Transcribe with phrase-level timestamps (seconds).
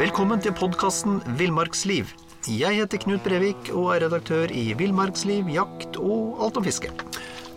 [0.00, 2.08] Velkommen til podkasten Villmarksliv.
[2.48, 6.88] Jeg heter Knut Brevik og er redaktør i Villmarksliv, jakt og alt om fiske.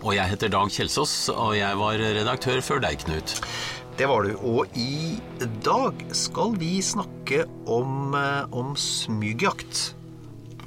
[0.02, 3.32] Og jeg heter Dag Kjelsås, og jeg var redaktør før deg, Knut.
[3.96, 4.34] Det var du.
[4.44, 5.22] Og i
[5.64, 9.94] dag skal vi snakke om, eh, om smygjakt.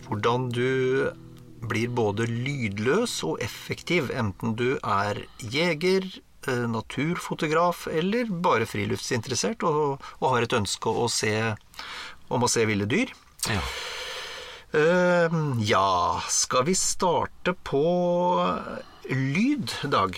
[0.08, 1.14] Hvordan du
[1.62, 6.10] blir både lydløs og effektiv, enten du er jeger,
[6.48, 11.54] eh, naturfotograf eller bare friluftsinteressert og, og har et ønske å se,
[12.28, 13.14] om å se ville dyr.
[13.48, 13.62] Ja.
[14.76, 17.84] Uh, ja, skal vi starte på
[19.10, 20.18] lyd, Dag?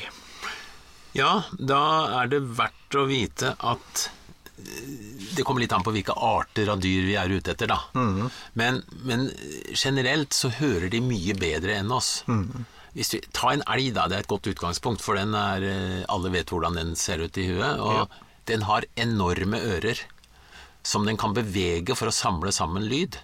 [1.13, 1.83] ja, da
[2.21, 4.01] er det verdt å vite at
[4.57, 7.79] eh, det kommer litt an på hvilke arter av dyr vi er ute etter, da.
[8.57, 9.29] men, men
[9.73, 12.23] generelt så hører de mye bedre enn oss.
[12.97, 14.07] Hvis vi, ta en elg, da.
[14.09, 17.37] Det er et godt utgangspunkt, for den er eh, Alle vet hvordan den ser ut
[17.37, 17.77] i huet.
[17.77, 18.09] Og
[18.49, 20.01] den har enorme ører
[20.89, 23.19] som den kan bevege for å samle sammen lyd.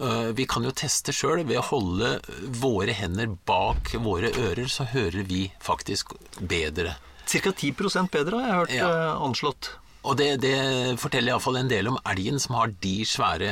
[0.00, 1.44] Eh, Vi kan jo teste sjøl.
[1.46, 2.16] Ved å holde
[2.60, 6.96] våre hender bak våre ører, så hører vi faktisk bedre.
[7.30, 7.52] Ca.
[7.52, 8.88] 10% bedre har jeg hørt Ja.
[8.90, 9.70] eh, anslått.
[10.02, 13.50] Og det, det forteller iallfall en del om elgen som har de svære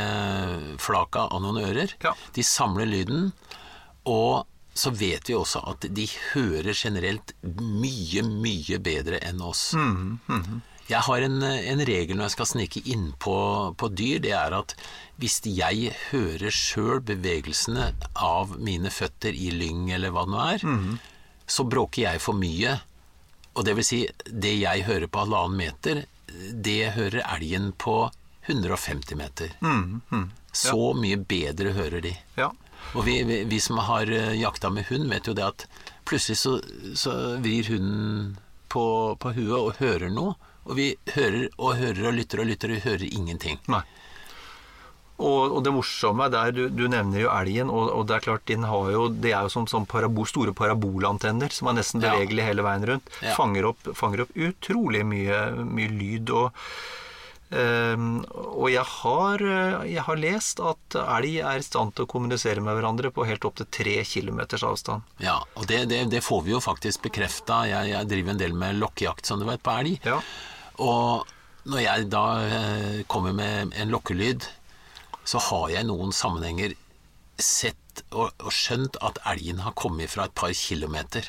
[0.80, 1.92] flaka av noen ører.
[2.02, 2.14] Ja.
[2.32, 3.32] De samler lyden,
[4.08, 4.46] og
[4.78, 9.74] så vet vi også at de hører generelt mye, mye bedre enn oss.
[10.88, 13.36] Jeg har en, en regel når jeg skal snike innpå
[13.76, 14.72] på dyr, det er at
[15.20, 20.64] hvis jeg hører sjøl bevegelsene av mine føtter i lyng eller hva det nå er,
[21.48, 22.78] så bråker jeg for mye.
[23.58, 24.00] Og det vil si,
[24.30, 26.04] det jeg hører på halvannen meter,
[26.52, 27.98] det hører elgen på
[28.48, 29.52] 150 meter.
[30.52, 32.14] Så mye bedre hører de.
[32.38, 32.48] Ja.
[32.94, 35.66] Og vi, vi, vi som har eh, jakta med hund, vet jo det at
[36.08, 36.54] plutselig så,
[36.96, 37.12] så
[37.42, 38.38] vrir hunden
[38.72, 38.84] på,
[39.20, 40.36] på huet og hører noe.
[40.68, 43.58] Og vi hører og hører og lytter og lytter og vi hører ingenting.
[43.72, 43.82] Nei.
[45.18, 48.44] Og, og det morsomme der, du, du nevner jo elgen, og, og det er klart
[48.46, 52.12] den har jo, det er jo som, som parabol, store parabolantenner som er nesten Ja.
[52.22, 53.08] hele veien rundt.
[53.24, 53.32] Ja.
[53.34, 56.30] Fanger, opp, fanger opp utrolig mye, mye lyd.
[56.38, 56.62] Og,
[57.50, 59.42] um, og jeg, har,
[59.90, 63.48] jeg har lest at elg er i stand til å kommunisere med hverandre på helt
[63.48, 65.02] opp til tre kilometers avstand.
[65.24, 67.64] Ja, og det, det, det får vi jo faktisk bekrefta.
[67.66, 69.98] Jeg, jeg driver en del med lokkejakt, som du vet, på elg.
[70.06, 70.20] Ja.
[70.78, 71.26] Og
[71.68, 74.46] når jeg da eh, kommer med en lokkelyd,
[75.28, 76.76] så har jeg noen sammenhenger
[77.38, 81.28] sett og, og skjønt at elgen har kommet fra et par kilometer.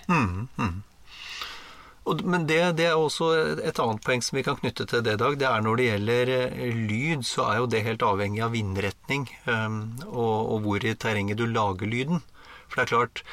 [2.10, 3.28] Og, men det, det er også
[3.62, 5.36] et annet poeng som vi kan knytte til det, Dag.
[5.38, 9.28] Det er når det gjelder eh, lyd, så er jo det helt avhengig av vindretning
[9.46, 12.24] um, og, og hvor i terrenget du lager lyden.
[12.70, 13.24] For det er klart,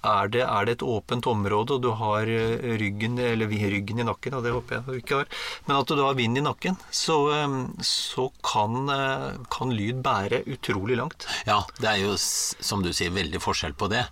[0.00, 4.08] er det, er det et åpent område, og du har eh, ryggen, eller ryggen i
[4.08, 5.30] nakken, og det håper jeg du ikke har,
[5.66, 10.44] men at du har vind i nakken, så, um, så kan, eh, kan lyd bære
[10.56, 11.28] utrolig langt.
[11.48, 14.06] Ja, det er jo, som du sier, veldig forskjell på det.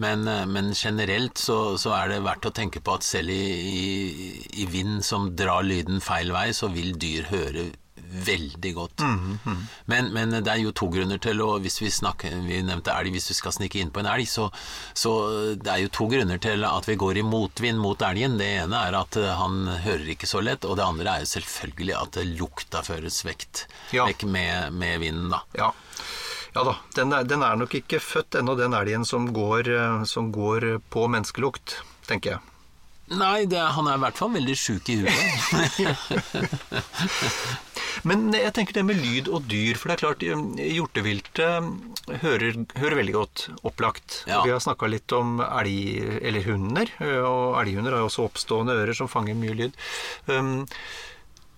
[0.00, 3.44] Men, eh, men generelt så, så er det verdt å tenke på at selv i,
[3.60, 4.24] i,
[4.64, 7.70] i vind som drar lyden feil vei, så vil dyr høre
[8.10, 9.02] veldig godt.
[9.86, 13.12] men, men det er jo to grunner til, å hvis vi snakker, vi nevnte elg,
[13.14, 14.48] hvis vi skal snike inn på en elg, så,
[14.94, 15.12] så
[15.56, 18.38] det er jo to grunner til at vi går i motvind mot elgen.
[18.40, 21.96] Det ene er at han hører ikke så lett, og det andre er jo selvfølgelig
[22.00, 24.06] at lukta føres vekt, Ja.
[24.10, 25.42] vekk med, med vinden, da.
[25.58, 25.72] Ja.
[26.50, 30.00] Ja da, den er, den er nok ikke født ennå, den elgen som går, eh,
[30.10, 31.76] som går på menneskelukt,
[32.10, 32.40] tenker jeg.
[33.10, 35.14] Nei, det, han er i hvert fall veldig sjuk i huet.
[38.08, 42.62] Men jeg tenker det med lyd og dyr, for det er klart eh, hjorteviltet hører,
[42.80, 44.22] hører veldig godt opplagt.
[44.30, 44.42] Ja.
[44.46, 46.90] Vi har snakka litt om elg, eller hunder,
[47.26, 49.78] og elghunder har jo også oppstående ører som fanger mye lyd.
[50.30, 50.66] Um,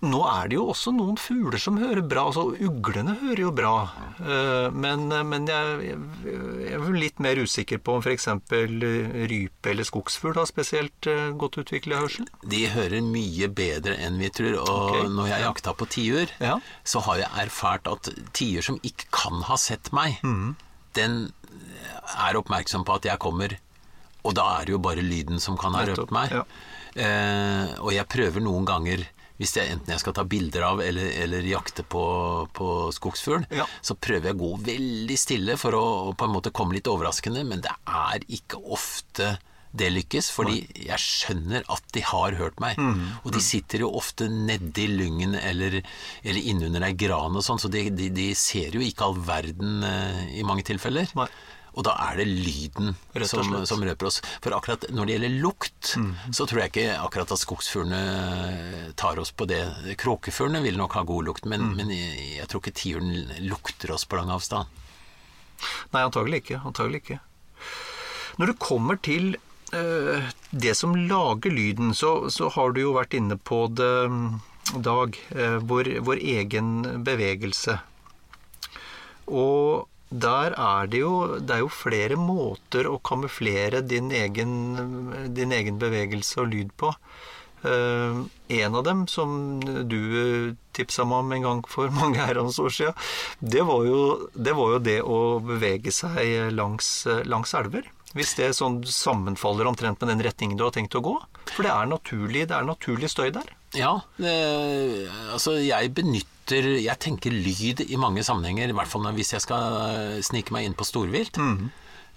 [0.02, 2.24] nå er det jo også noen fugler som hører bra.
[2.30, 3.72] altså Uglene hører jo bra.
[4.18, 5.92] Eh, Men, men jeg,
[6.26, 8.26] jeg er litt mer usikker på om f.eks.
[9.30, 12.26] rype eller skogsfugl har spesielt eh, godt utvikla hørsel.
[12.42, 14.58] De hører mye bedre enn vi tror.
[14.62, 15.08] Og okay.
[15.14, 16.58] når jeg jakta på tiur, Ja.
[16.84, 20.54] så har jeg erfart at tiur som ikke kan ha sett meg, mm.
[20.98, 21.18] den
[22.18, 23.54] er oppmerksom på at jeg kommer.
[24.26, 26.30] Og da er det jo bare lyden som kan ha røpt meg.
[26.34, 26.44] ja.
[26.92, 29.06] Eh, og jeg prøver noen ganger
[29.42, 32.02] hvis jeg enten jeg skal ta bilder av eller, eller jakte på,
[32.56, 33.66] på skogsfugl, Ja.
[33.84, 36.88] så prøver jeg å gå veldig stille for å, å på en måte komme litt
[36.90, 39.34] overraskende, men det er ikke ofte
[39.72, 42.76] det lykkes, fordi jeg skjønner at de har hørt meg.
[42.76, 45.78] Mm, Og de sitter jo ofte nedi lyngen eller,
[46.20, 49.80] eller innunder ei gran og sånn, så de, de, de ser jo ikke all verden
[49.80, 51.08] uh, i mange tilfeller.
[51.16, 51.24] Nei.
[51.72, 52.90] Og da er det lyden
[53.24, 54.18] som, som røper oss.
[54.44, 56.12] For akkurat når det gjelder lukt, Mm.
[56.32, 59.60] så tror jeg ikke akkurat at skogsfuglene tar oss på det.
[59.98, 61.76] Kråkefuglene vil nok ha god lukt, men, Mm.
[61.76, 63.12] men jeg, jeg tror ikke tiuren
[63.48, 64.68] lukter oss på lang avstand.
[65.92, 66.60] Nei, antagelig ikke.
[66.66, 67.20] Antagelig ikke.
[68.38, 69.36] Når det kommer til
[69.72, 74.40] øh, det som lager lyden, så, så har du jo vært inne på det, mm,
[74.82, 75.16] Dag.
[75.34, 77.80] Øh, vår, vår egen bevegelse.
[79.26, 84.52] Og der er det jo Det er jo flere måter å kamuflere din egen,
[85.34, 86.92] din egen bevegelse og lyd på.
[87.62, 88.18] Eh,
[88.58, 93.08] en av dem, som du tipsa meg om en gang for mange herrens år siden,
[93.40, 94.02] det var jo
[94.34, 96.94] det, var jo det å bevege seg langs,
[97.24, 97.88] langs elver.
[98.12, 101.14] Hvis det sånn sammenfaller omtrent med den retningen du har tenkt å gå.
[101.54, 103.48] For det er naturlig, det er naturlig støy der.
[103.72, 104.34] Ja, det,
[105.32, 109.76] altså jeg benytter Jeg tenker lyd i mange sammenhenger, i hvert fall hvis jeg skal
[109.92, 111.38] eh, snike meg inn på storvilt.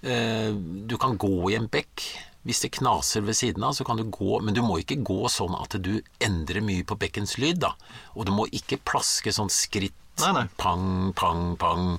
[0.02, 0.50] Eh,
[0.86, 2.02] Du kan gå i en bekk.
[2.46, 5.26] Hvis det knaser ved siden av, så kan du gå, men du må ikke gå
[5.28, 7.72] sånn at du endrer mye på bekkens lyd, da.
[8.14, 10.44] Og du må ikke plaske sånn skritt Nei, nei.
[10.56, 11.98] Pang, pang, pang.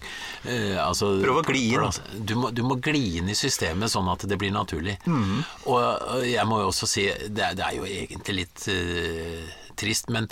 [0.50, 1.84] Eh, altså, Prøv å gli inn.
[2.26, 4.96] Du må, du må gli inn i systemet sånn at det blir naturlig.
[5.06, 5.44] Mhm.
[5.70, 9.46] Og jeg må jo også si, det det er jo egentlig litt eh,
[9.80, 10.30] trist, men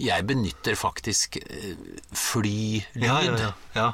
[0.00, 1.76] jeg benytter faktisk uh,
[2.12, 2.96] flylyd.
[3.04, 3.90] Ja, ja, ja.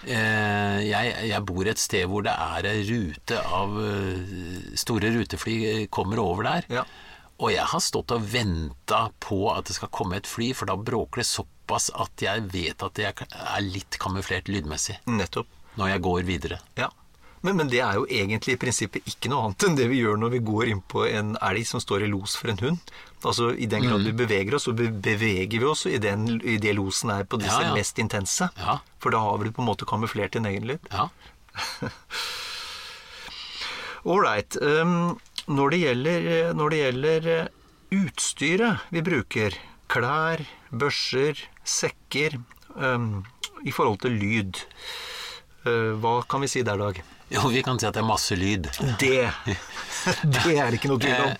[0.00, 5.56] Eh, jeg, jeg bor et sted hvor det er ei rute av eh, Store rutefly
[5.68, 6.68] eh, kommer over der.
[6.72, 6.84] Ja.
[7.40, 10.76] Og jeg har stått og venta på at det skal komme et fly, for da
[10.76, 15.48] bråker det såpass at jeg vet at jeg er litt kamuflert lydmessig Nettopp.
[15.80, 16.60] når jeg går videre.
[16.80, 16.90] Ja.
[17.42, 20.18] Men, men det er jo egentlig i prinsippet ikke noe annet enn det vi gjør
[20.20, 22.78] når vi går inn på en elg som står i los for en hund.
[23.24, 23.88] Altså I den Mm.
[23.90, 27.38] grad vi beveger oss, så beveger vi oss i, den, i det losen er på
[27.40, 27.74] disse Ja, ja.
[27.74, 28.50] mest intense.
[28.60, 28.78] Ja.
[29.00, 30.78] For da har vi på en måte kamuflert din egen lyd.
[30.92, 31.08] Ja.
[34.04, 34.56] Ålreit.
[34.60, 37.48] Um, når, det gjelder- når det gjelder eh,
[38.00, 39.56] utstyret vi bruker,
[39.90, 42.38] klær, børser, sekker,
[42.76, 43.24] um,
[43.66, 44.56] i forhold til lyd,
[45.66, 47.02] uh, hva kan vi si der, Dag?
[47.30, 48.66] Jo, vi kan si at det er masse lyd.
[48.98, 49.30] Det,
[50.34, 51.36] det er ikke noe tvil om.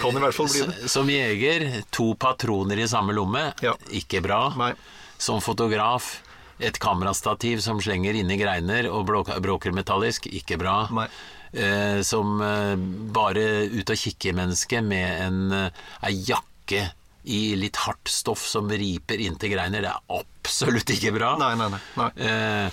[0.00, 0.90] Kan i hvert fall bli det.
[0.90, 3.44] Som jeger, to patroner i samme lomme.
[3.62, 3.76] Ja.
[3.94, 4.48] Ikke bra.
[4.58, 4.72] Nei.
[5.18, 6.16] Som fotograf,
[6.58, 10.26] et kamerastativ som slenger inni greiner og bråker metallisk.
[10.26, 10.80] Ikke bra.
[10.94, 11.06] Nei.
[11.52, 12.74] Eh, som eh,
[13.14, 16.88] bare ut og kikke-menneske med en eh, jakke
[17.28, 19.86] i litt hardt stoff som riper inntil greiner.
[19.86, 21.36] Det er absolutt ikke bra.
[21.40, 21.82] Nei, nei, nei.
[22.00, 22.70] nei.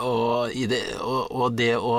[0.00, 1.94] Og, i det, og, og det å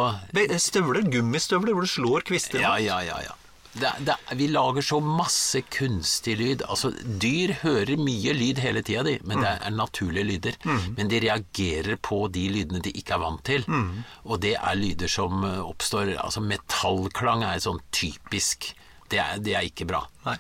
[0.60, 2.62] Støvler, gummistøvler, hvor du slår kvister.
[2.64, 3.20] Ja, ja, ja.
[3.24, 3.36] ja.
[3.76, 6.64] Det, det, vi lager så masse kunstig lyd.
[6.72, 10.58] Altså, Dyr hører mye lyd hele tida, de, men det er naturlige lyder.
[10.96, 13.68] Men de reagerer på de lydene de ikke er vant til.
[14.24, 18.72] Og det er lyder som eh, oppstår Altså, metallklang er sånn typisk.
[19.12, 20.06] Det er, det er ikke bra.
[20.26, 20.38] Nei.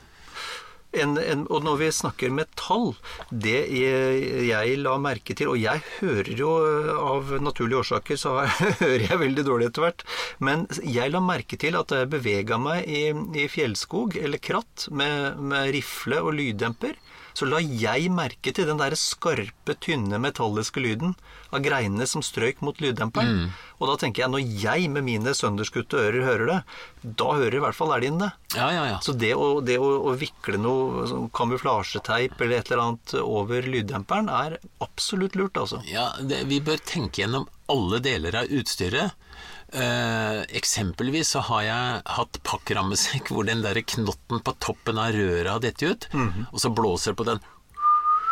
[0.96, 2.94] En, en, og når vi snakker metall,
[3.30, 6.52] det jeg, la merke til Og jeg hører jo
[6.96, 8.38] av naturlige årsaker, så
[8.84, 10.06] hører jeg veldig dårlig etter hvert.
[10.40, 15.42] Men jeg la merke til at jeg bevega meg i, i fjellskog eller kratt med,
[15.42, 16.96] med rifle og lyddemper,
[17.36, 21.15] så la jeg merke til den der skarpe, tynne, metalliske lyden
[21.51, 23.50] av greinene som strøyk mot lyddemperen.
[23.80, 26.60] Og da tenker jeg, når jeg med mine sønderskutte ører hører det,
[27.20, 28.32] da hører i hvert fall elgen det.
[28.56, 29.01] Ja, ja, ja.
[29.04, 33.68] Så det å, det å, å vikle noe sånn kamuflasjeteip eller et eller annet over
[33.68, 35.84] lyddemperen er absolutt lurt, altså.
[35.92, 39.20] Ja, det, Vi bør tenke gjennom alle deler av utstyret.
[39.74, 45.50] Eh, eksempelvis så har jeg hatt pakkrammesekk hvor den der knotten på toppen av røret
[45.51, 46.07] har dette ut,
[46.51, 47.41] og så blåser det på den.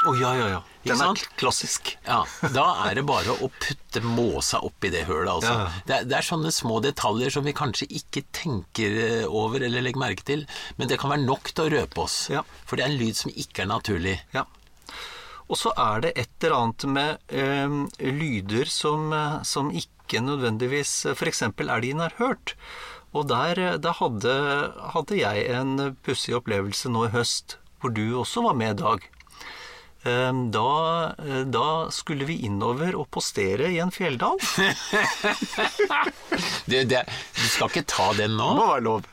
[0.03, 0.57] Å ja, ja, ja.
[0.83, 1.21] Ikke Den er sant?
[1.39, 1.93] klassisk.
[2.03, 2.17] Ja,
[2.51, 5.53] Da er det bare å putte måsa oppi det hølet, altså.
[5.55, 5.69] Ja.
[5.87, 9.85] Det, er, det er sånne små detaljer som vi kanskje ikke tenker eh, over eller
[9.85, 10.43] legger merke til,
[10.75, 12.17] men det kan være nok til å røpe oss.
[12.35, 12.43] Ja.
[12.67, 14.17] For det er en lyd som ikke er naturlig.
[14.35, 14.43] Ja.
[15.47, 17.79] Og så er det et eller annet med eh,
[18.11, 21.41] lyder som, eh, som ikke nødvendigvis f.eks.
[21.59, 22.55] elgen har hørt.
[23.13, 28.41] Og der, der hadde, hadde jeg en pussig opplevelse nå i høst, hvor du også
[28.43, 28.99] var med, Dag.
[30.05, 31.13] Eh, Da,
[31.47, 34.37] da skulle vi innover og postere i en fjelldal.
[36.65, 37.03] du, det,
[37.37, 38.49] du skal ikke ta den nå?
[38.49, 39.05] Det må være lov.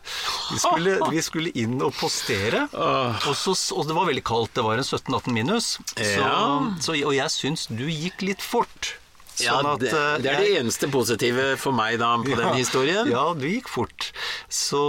[0.50, 4.54] Vi skulle, vi skulle inn og postere, og, så, og det var veldig kaldt.
[4.56, 5.70] Det var en 17-18 minus.
[5.94, 6.40] Så, Ja.
[6.82, 8.96] så, og jeg syns du gikk litt fort.
[9.44, 12.54] Ja, Sånn at, det, eh, det er det eneste positive for meg da på den
[12.58, 13.08] historien.
[13.10, 14.10] Ja, det gikk fort.
[14.48, 14.80] Så,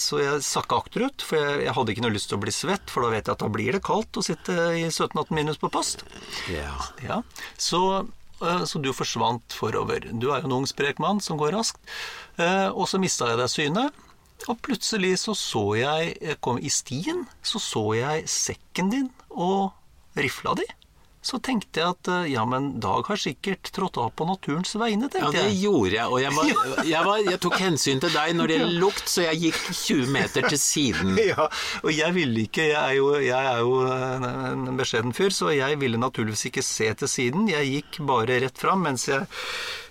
[0.00, 2.90] så jeg sakka akterut, for jeg, jeg hadde ikke noe lyst til å bli svett,
[2.92, 5.70] for da vet jeg at da blir det kaldt å sitte i 17-18 minus på
[5.74, 6.04] post.
[6.52, 6.74] Ja.
[7.04, 7.22] Ja,
[7.56, 7.82] så,
[8.40, 10.10] eh, så du forsvant forover.
[10.12, 11.80] Du er jo en ung, sprek mann som går raskt.
[12.38, 14.00] Eh, Og så mista jeg deg synet.
[14.50, 19.70] Og plutselig så så jeg jeg kom i stien, så så jeg sekken din og
[20.18, 20.66] rifla di.
[21.24, 25.08] Så tenkte jeg at eh, ja, men Dag har sikkert trådt av på naturens vegne,
[25.16, 26.04] Ja, det gjorde jeg.
[26.04, 26.50] Og jeg, var,
[26.92, 30.12] jeg, var, jeg tok hensyn til deg når det gjelder lukt, så jeg gikk 20
[30.18, 31.14] meter til siden.
[31.24, 31.46] Ja,
[31.80, 35.48] og jeg ville ikke Jeg er jo, jeg er jo en, en beskjeden fyr, så
[35.54, 37.48] jeg ville naturligvis ikke se til siden.
[37.48, 39.24] Jeg gikk bare rett fram mens jeg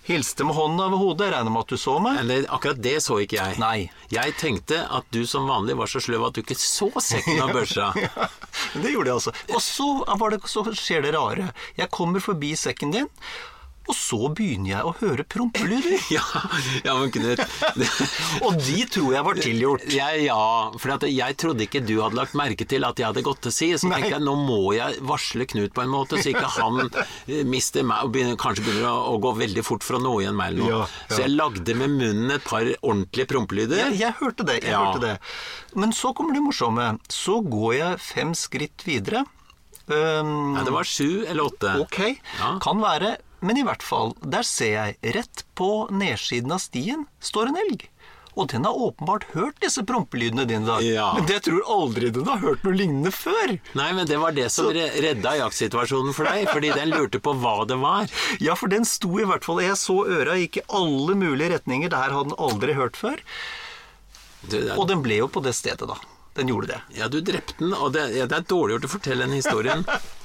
[0.07, 1.31] hilste med hånden over hodet.
[1.33, 2.19] Regner med at du så meg.
[2.23, 3.59] Eller akkurat det så ikke jeg.
[3.61, 3.87] Nei.
[4.13, 7.53] Jeg tenkte at du som vanlig var så sløv at du ikke så sekken av
[7.55, 7.91] børsa.
[8.05, 8.27] ja,
[8.75, 9.35] Det gjorde jeg altså.
[9.53, 11.51] Og så, var det, så skjer det rare.
[11.79, 13.09] Jeg kommer forbi sekken din,
[13.83, 15.97] og så begynner jeg å høre prompelyder.
[16.13, 16.23] Ja,
[16.85, 17.39] ja men Knut
[18.45, 19.85] Og de tror jeg var tilgjort.
[19.93, 20.37] Ja, Ja,
[20.79, 23.53] for at jeg trodde ikke du hadde lagt merke til at jeg hadde gått til
[23.55, 23.69] si.
[23.79, 23.99] Så Nei.
[23.99, 27.83] tenkte jeg nå må jeg varsle Knut på en måte, så ikke han eh, mister
[27.87, 30.53] meg og begynner, kanskje begynner å, å gå veldig fort for å nå igjen meg
[30.53, 30.71] eller noe.
[30.71, 31.11] Ja, ja.
[31.15, 33.91] Så jeg lagde med munnen et par ordentlige prompelyder.
[33.99, 34.61] Jeg, hørte det.
[34.63, 35.15] jeg hørte det.
[35.75, 36.93] Men så kommer det morsomme.
[37.11, 39.25] Så går jeg fem skritt videre.
[39.87, 41.75] Um, Ja, det var sju eller åtte.
[41.83, 41.99] Ok,
[42.63, 43.17] kan være.
[43.43, 47.89] Men i hvert fall, der ser jeg rett på nedsiden av stien står en elg.
[48.33, 50.79] Og den har åpenbart hørt disse prompelydene dine, da.
[50.81, 51.09] Ja.
[51.13, 53.51] Men jeg tror aldri den har hørt noe lignende før.
[53.77, 54.87] Nei, men det var det som Så...
[55.05, 58.09] redda jaktsituasjonen for deg, fordi den lurte på hva det var.
[58.41, 61.91] Ja, for den sto i hvert fall Jeg så øra gikk i alle mulige retninger.
[61.93, 63.21] Det her hadde den aldri hørt før.
[64.49, 65.99] Du, det- Og den ble jo på det stedet, da.
[66.33, 66.81] Den gjorde det.
[66.97, 69.85] ja, du drepte den, og det, ja, det er dårlig gjort å fortelle den historien.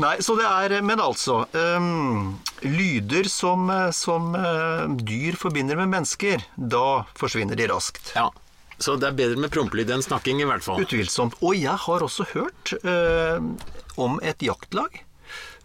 [0.00, 5.88] Nei, så det er Men altså Um, Lyder som, eh, som uh, dyr forbinder med
[5.94, 8.12] mennesker, da forsvinner de raskt.
[8.14, 8.28] Ja,
[8.78, 10.82] Så det er bedre med prompelyd enn snakking, i hvert fall.
[10.84, 11.38] Utvilsomt.
[11.40, 13.40] Og jeg har også hørt uh,
[14.00, 15.02] om et jaktlag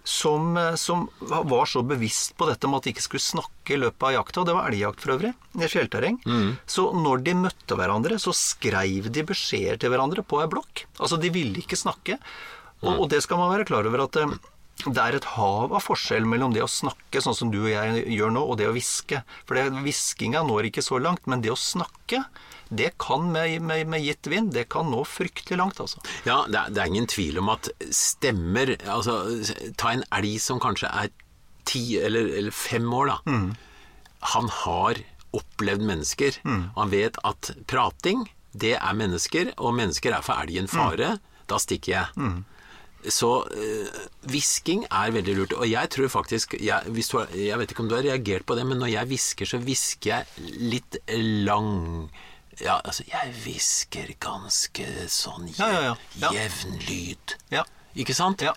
[0.05, 3.79] som, øh, som var så bevisst på dette med at de ikke skulle snakke i
[3.81, 4.43] løpet av jakta.
[4.45, 6.19] Det var elgjakt for øvrig, i fjellterreng.
[6.69, 10.85] Så når de møtte hverandre, så skreiv de beskjeder til hverandre på ei blokk.
[10.99, 12.19] Altså, de ville ikke snakke.
[12.83, 14.35] Og, og det skal man være klar over at øh,
[14.85, 18.03] det er et hav av forskjell mellom det å snakke, sånn som du og jeg
[18.17, 19.21] gjør nå, og det å hviske.
[19.47, 22.25] For det- hviskinga når ikke så langt, men det å snakke,
[22.69, 26.01] det kan med, med, med gitt vind, det kan nå fryktelig langt, altså.
[26.27, 29.15] Ja, det er, det er ingen tvil om at stemmer Altså,
[29.79, 31.11] ta en elg som kanskje er
[31.65, 33.35] ti eller, eller fem år, da.
[34.35, 34.99] Han har
[35.35, 36.37] opplevd mennesker.
[36.47, 36.65] Mm.
[36.75, 41.15] han vet at prating, det er mennesker, og mennesker er for elgen fare.
[41.47, 42.43] Da stikker jeg.
[43.11, 43.97] Så eh,
[44.31, 45.55] hvisking er veldig lurt.
[45.59, 48.57] Og jeg tror faktisk jeg, hvis du jeg vet ikke om du har reagert på
[48.57, 50.99] det, men når jeg hvisker, så hvisker jeg litt
[51.45, 52.09] lang
[52.61, 55.95] Ja, altså, jeg hvisker ganske sånn Ja, ja, ja.
[56.23, 56.31] Ja.
[56.37, 57.35] jevn lyd.
[57.51, 57.65] Ja.
[57.95, 58.41] Ikke sant?
[58.45, 58.55] Ja.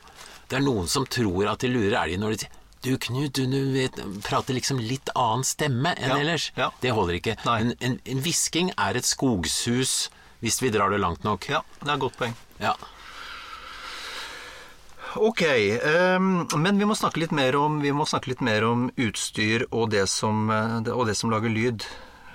[0.48, 2.54] Det er noen som tror at de lurer elgen når de sier
[2.86, 6.52] du, Knut, du, du vet, prater liksom litt annen stemme enn ellers.
[6.78, 7.34] Det holder ikke.
[7.42, 7.72] Nei.
[7.82, 11.48] En, hvisking er et skogshus hvis vi drar det langt nok.
[11.50, 12.36] Ja, det er et godt poeng.
[12.62, 12.76] Ja.
[15.16, 15.42] Ok,
[16.18, 19.64] um, men vi må snakke litt mer om, vi må snakke litt mer om utstyr
[19.70, 21.86] og det som, eh, og det som lager lyd.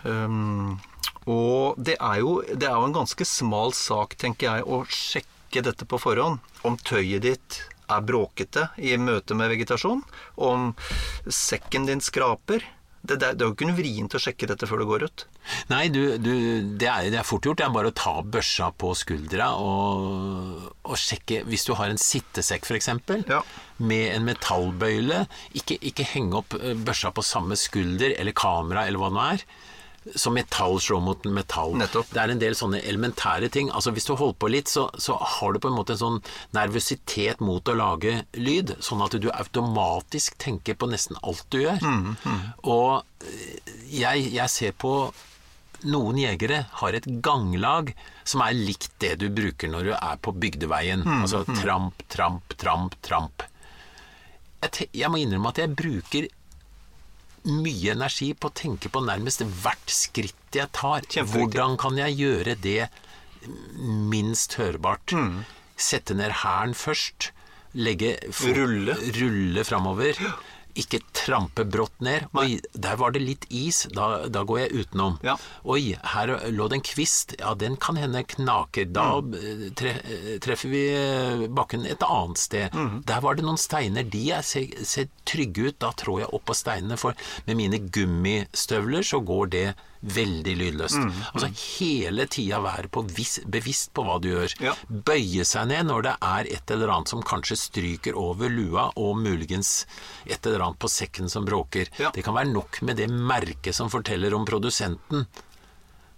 [0.04, 0.80] Um,
[1.30, 5.64] og det er, jo, det er jo en ganske smal sak, tenker jeg, å sjekke
[5.70, 6.42] dette på forhånd.
[6.66, 7.60] Om tøyet ditt
[7.92, 10.02] er bråkete i møte med vegetasjon.
[10.36, 10.74] Om
[11.30, 12.66] sekken din skraper.
[13.04, 15.24] Det, det, det er jo ikke noe vrient å sjekke dette før det går ut.
[15.68, 16.32] Nei, du, du,
[16.80, 17.60] det, er, det er fort gjort.
[17.60, 22.00] Det er bare å ta børsa på skuldra og, og sjekke Hvis du har en
[22.00, 22.90] sittesekk f.eks.
[23.28, 23.42] Ja.
[23.84, 25.26] med en metallbøyle,
[25.60, 29.28] ikke, ikke henge opp eh, børsa på samme skulder eller kamera eller hva det nå
[29.34, 29.46] er.
[30.16, 31.76] Som metall slår mot metall.
[31.80, 32.10] Nettopp.
[32.14, 33.72] Det er en del sånne elementære ting.
[33.72, 36.22] Altså Hvis du holder på litt, så, så har du på en måte en sånn
[36.56, 41.84] nervøsitet mot å lage lyd, sånn at du automatisk tenker på nesten alt du gjør.
[42.64, 44.96] Og eh, jeg, jeg ser på
[45.84, 47.90] noen jegere har et ganglag
[48.24, 51.04] som er likt det du bruker når du er på bygdeveien.
[51.20, 53.44] Altså tramp, tramp, tramp, tramp.
[54.64, 56.30] Jeg, jeg må innrømme at jeg bruker
[57.50, 61.06] mye energi på å tenke på nærmest hvert skritt jeg tar.
[61.34, 62.88] Hvordan kan jeg gjøre det
[64.14, 65.16] minst hørbart?
[65.76, 67.32] Sette ned hæren først.
[67.74, 68.16] Legge
[68.54, 68.94] Rulle.
[69.18, 70.20] rulle framover.
[70.80, 72.26] Ikke trampe brått ned.
[72.40, 73.84] Oi, der var det litt is.
[73.94, 75.20] Da, da går jeg utenom.
[75.26, 75.36] Ja.
[75.70, 77.36] Oi, her lå det en kvist.
[77.40, 78.90] Ja, den kan hende knaker.
[78.90, 79.70] Da mm.
[79.80, 82.78] tre, eh, treffer vi eh, bakken et annet sted.
[83.08, 84.08] Der var det noen steiner.
[84.08, 85.80] De er, ser, ser trygge ut.
[85.84, 89.68] Da trår jeg opp på steinene, for med mine gummistøvler så går det
[90.04, 91.00] veldig lydløst.
[91.32, 94.56] Altså hele tida være på vis, bevisst på hva du gjør.
[94.64, 94.76] Ja.
[94.88, 99.18] Bøye seg ned når det er et eller annet som kanskje stryker over lua, og
[99.22, 99.86] muligens
[100.26, 101.92] et eller annet på sekken som bråker.
[102.02, 102.12] Ja.
[102.14, 105.28] Det kan være nok med det merket som forteller om produsenten,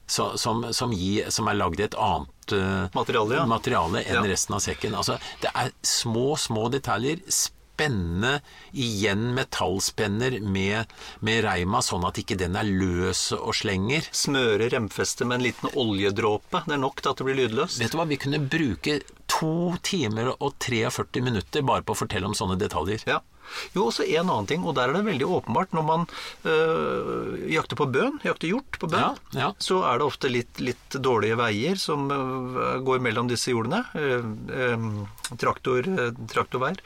[0.07, 3.45] så, som, som, gi, som er lagd i et annet uh, Materiale, ja.
[3.49, 4.93] materiale enn resten av sekken.
[4.97, 7.23] Altså, det er små, små detaljer.
[7.75, 8.37] Spenne
[8.71, 14.07] igjen metallspenner med, med reima, sånn at ikke den er løs og slenger.
[14.15, 16.63] Smøre remfestet med en liten oljedråpe.
[16.69, 17.81] Det er nok til at det blir lydløst.
[17.83, 22.31] Vet du hva, vi kunne bruke to timer og 43 minutter bare på å fortelle
[22.31, 23.03] om sånne detaljer.
[23.09, 23.19] Ja.
[23.75, 26.05] Jo, også en annen ting, og der er det veldig åpenbart når man
[26.45, 28.99] øh, jakter på bøn, jakter hjort på bøn,
[29.35, 29.49] Ja, ja.
[29.59, 33.83] så er det ofte litt, litt dårlige veier som øh, går mellom disse jordene.
[33.95, 36.79] øh, øh, traktor, øh, traktorveier.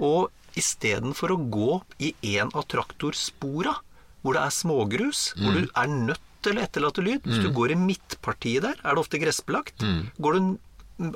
[0.00, 3.76] Og istedenfor å gå i en av traktorspora,
[4.22, 5.60] hvor det er smågrus, hvor Mm.
[5.62, 8.98] du er nødt til å etterlate lyd Hvis du går i midtpartiet der, er det
[9.02, 9.78] ofte gressbelagt.
[9.82, 10.10] Mm.
[10.20, 10.58] Går du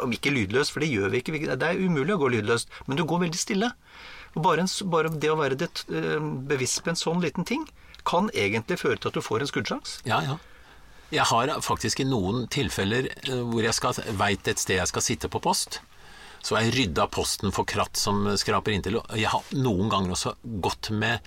[0.02, 1.56] om ikke lydløst, for det gjør vi ikke.
[1.58, 2.68] Det er umulig å gå lydløst.
[2.86, 3.72] Men du går veldig stille.
[4.32, 7.66] Og bare, en, bare det å være det, eh, bevisst på en sånn liten ting,
[8.08, 10.00] kan egentlig føre til at du får en skuddsjanse.
[10.08, 10.38] Ja, ja.
[11.12, 15.28] Jeg har faktisk i noen tilfeller eh, hvor jeg veit et sted jeg skal sitte
[15.32, 15.82] på post,
[16.42, 18.98] så har jeg rydda posten for kratt som skraper inntil.
[18.98, 21.20] og Jeg har noen ganger også gått med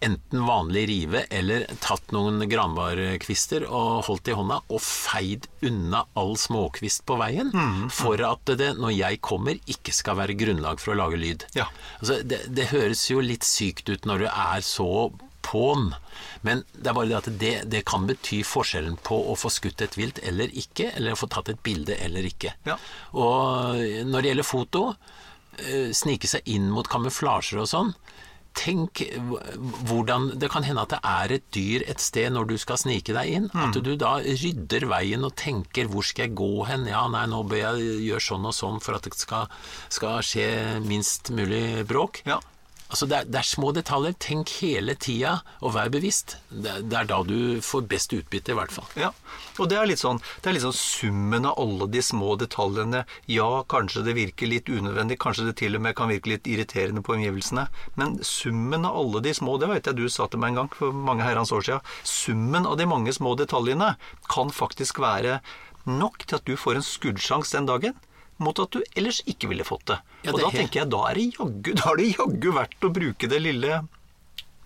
[0.00, 6.36] enten vanlig rive eller tatt noen granbarkvister og holdt i hånda og feid unna all
[6.40, 7.52] småkvist på veien,
[7.92, 11.48] for at det, når jeg kommer, ikke skal være grunnlag for å lage lyd.
[11.58, 11.68] Ja.
[12.00, 14.90] Altså, det, det høres jo litt sykt ut når du er så
[15.44, 15.90] på'n,
[16.46, 19.82] men det er bare det at det, det kan bety forskjellen på å få skutt
[19.84, 22.54] et vilt eller ikke, eller å få tatt et bilde eller ikke.
[22.68, 22.76] Ja.
[23.16, 24.84] Og når det gjelder foto,
[25.60, 27.94] eh, snike seg inn mot kamuflasjer og sånn,
[28.60, 29.00] Tenk
[29.88, 33.14] hvordan Det kan hende at det er et dyr et sted når du skal snike
[33.16, 33.48] deg inn.
[33.56, 36.88] At du da rydder veien og tenker 'hvor skal jeg gå hen'?
[36.90, 39.48] Ja, nei, nå bør jeg gjøre sånn og sånn for at det skal,
[39.88, 42.22] skal skje minst mulig bråk.
[42.26, 42.40] Ja.
[42.90, 44.16] Altså det er, det er små detaljer.
[44.18, 46.36] Tenk hele tida og vær bevisst.
[46.50, 48.88] Det, det er da du får best utbytte, i hvert fall.
[48.98, 49.12] Ja,
[49.62, 53.04] og det er litt sånn Det er litt sånn summen av alle de små detaljene.
[53.30, 57.04] Ja, kanskje det virker litt unødvendig, kanskje det til og med kan virke litt irriterende
[57.06, 57.68] på omgivelsene.
[58.00, 60.74] Men summen av alle de små, det vet jeg du sa til meg en gang
[60.74, 63.94] for mange herrens år siden, summen av de mange små detaljene
[64.30, 65.38] kan faktisk være
[65.86, 67.98] nok til at du får en skuddsjanse den dagen.
[68.40, 69.98] Mot at du ellers ikke ville fått det.
[70.24, 72.86] Ja, og da er tenker jeg, da er det jaggu, da er det jaggu verdt
[72.86, 73.80] å bruke det lille,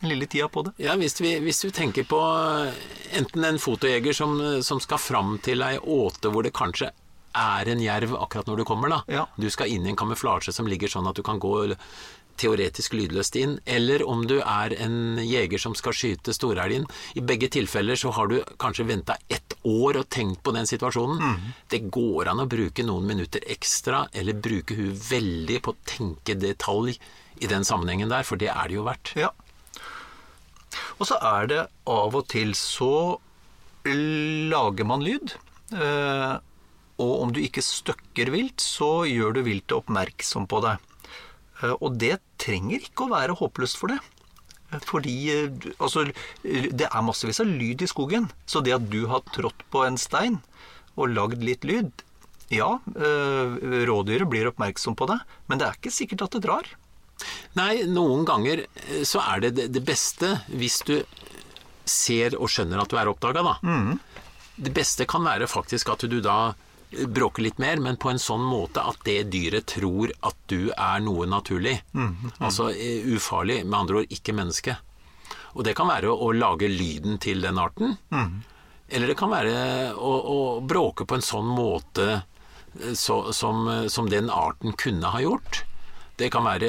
[0.06, 0.76] lille tida på det.
[0.84, 2.84] Ja, hvis, vi, hvis du tenker på eh,
[3.18, 6.92] enten en fotojeger som, som skal fram til ei åte hvor det kanskje
[7.34, 9.00] er en jerv akkurat når du kommer, da.
[9.10, 9.24] Ja.
[9.34, 11.54] Du skal inn i en kamuflasje som ligger sånn at du kan gå
[12.40, 16.86] teoretisk lydløst inn, eller om du er en jeger som skal skyte storelgen.
[17.14, 21.38] I begge tilfeller så har du kanskje venta ett år og tenkt på den situasjonen.
[21.70, 26.36] Det går an å bruke noen minutter ekstra, eller bruke hun veldig på å tenke
[26.38, 26.98] detalj
[27.42, 29.14] i den sammenhengen der, for det er det jo verdt.
[29.18, 29.32] Ja.
[30.98, 33.18] Og så er det av og til så
[33.84, 35.34] lager man lyd.
[35.74, 36.34] Eh,
[37.02, 40.76] og om du ikke støkker vilt, så gjør du viltet oppmerksom på det.
[41.64, 44.00] Eh, og det trenger ikke å være håpløst for det.
[44.72, 46.06] Eh, Fordi eh, altså,
[46.42, 48.30] det er massevis av lyd i skogen.
[48.46, 50.40] Så det at du har trådt på en stein
[50.94, 51.90] og lagd litt lyd
[52.54, 55.16] Ja, rådyret blir oppmerksom på det,
[55.48, 56.68] men det er ikke sikkert at det drar.
[57.58, 58.62] Nei, noen ganger
[59.08, 60.92] så er det det, beste hvis du
[61.88, 63.96] ser og skjønner at du er oppdaga, da.
[64.54, 66.52] Det beste kan være faktisk at du da
[67.06, 71.00] bråker litt mer, men på en sånn måte at det dyret tror at du er
[71.04, 71.78] noe naturlig.
[72.38, 74.76] Altså eh, ufarlig, med andre ord ikke menneske.
[75.54, 77.96] Og det kan være å, å lage lyden til den arten.
[78.88, 83.86] Eller det kan være å, å bråke på en sånn måte eh, så, som, eh,
[83.92, 85.64] som den arten kunne ha gjort.
[86.16, 86.68] Det kan være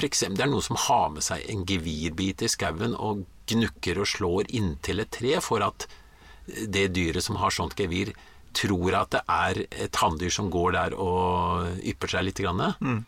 [0.00, 4.08] eksempel, Det er noen som har med seg en gevirbit i skauen og gnukker og
[4.08, 5.88] slår inntil et tre for at
[6.46, 8.12] det dyret som har sånt gevir,
[8.56, 12.40] tror at det er et hanndyr som går der og ypper seg litt.
[12.42, 13.04] Grann.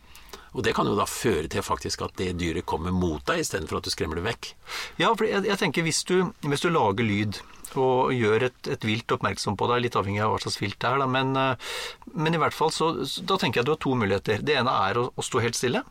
[0.55, 3.81] Og det kan jo da føre til faktisk at det dyret kommer mot deg, istedenfor
[3.81, 4.53] at du skremmer det vekk.
[5.01, 7.41] Ja, for jeg, jeg tenker hvis du, hvis du lager lyd
[7.75, 10.87] og gjør et, et vilt oppmerksom på deg, litt avhengig av hva slags vilt det
[10.87, 11.73] er, da, men, eh,
[12.15, 14.45] men i hvert fall så, så da tenker jeg du har to muligheter.
[14.47, 15.83] Det ene er å, å stå helt stille,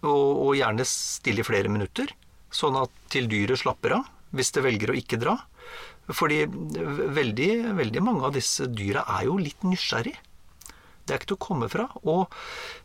[0.00, 2.14] og, og gjerne stille i flere minutter,
[2.48, 5.36] sånn at til dyret slapper av, hvis det velger å ikke dra.
[6.16, 10.16] Fordi veldig, veldig mange av disse dyra er jo litt nysgjerrig.
[11.06, 11.88] Det er ikke til å komme fra.
[12.04, 12.30] Og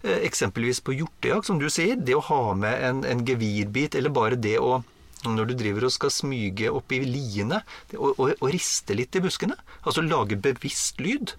[0.04, 4.14] eh, eksempelvis på hjortejakt, som du sier, det å ha med en, en gevirbit, eller
[4.14, 4.82] bare det å
[5.26, 7.64] når du driver og skal smyge oppi liene
[7.98, 11.34] og, og, og riste litt i buskene, altså lage bevisst lyd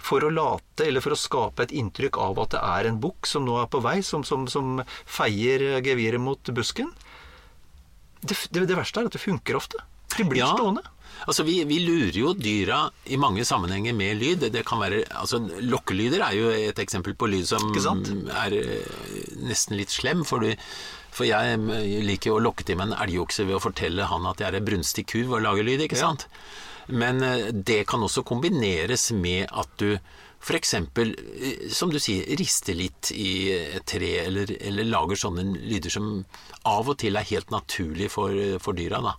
[0.00, 3.28] for å late, eller for å skape et inntrykk av at det er en bukk
[3.28, 6.88] som nå er på vei, som, som, som feier geviret mot busken.
[8.22, 9.82] Det, det, det verste er at det funker ofte.
[10.16, 10.52] De blir Ja.
[10.54, 10.86] stående.
[11.26, 14.46] Altså, vi, vi lurer jo dyra i mange sammenhenger med lyd.
[14.54, 17.72] Det kan være, altså, Lokkelyder er jo et eksempel på lyd som
[18.44, 20.22] er eh, nesten litt slem.
[20.28, 20.54] For, du,
[21.10, 24.28] for jeg eh, liker jo å lokke til meg en elgokse ved å fortelle han
[24.30, 26.12] at jeg er en brunstig ku og å lage lyd, ikke Ja.
[26.12, 26.28] sant?
[26.88, 29.98] Men eh, det kan også kombineres med at du
[30.38, 30.70] f.eks.,
[31.74, 36.12] som du sier, rister litt i et tre, eller, eller lager sånne lyder som
[36.64, 38.30] av og til er helt naturlig for,
[38.62, 39.02] for dyra.
[39.02, 39.16] da.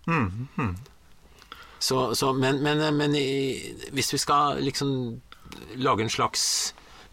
[1.80, 3.56] Så, så, men men, men i,
[3.96, 4.92] hvis vi skal liksom
[5.80, 6.44] lage en slags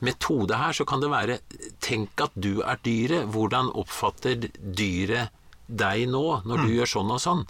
[0.04, 1.38] metode her, så kan det være
[1.80, 3.28] Tenk at du er dyret.
[3.32, 5.32] Hvordan oppfatter dyret
[5.66, 7.46] deg nå, når du gjør sånn og sånn?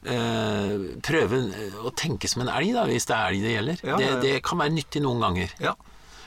[0.00, 1.42] Eh, prøve
[1.84, 3.82] å tenke som en elg, da, hvis det er elg det gjelder.
[3.84, 3.98] Ja.
[4.00, 5.52] Det, det kan være nyttig noen ganger.
[5.60, 5.74] Ja.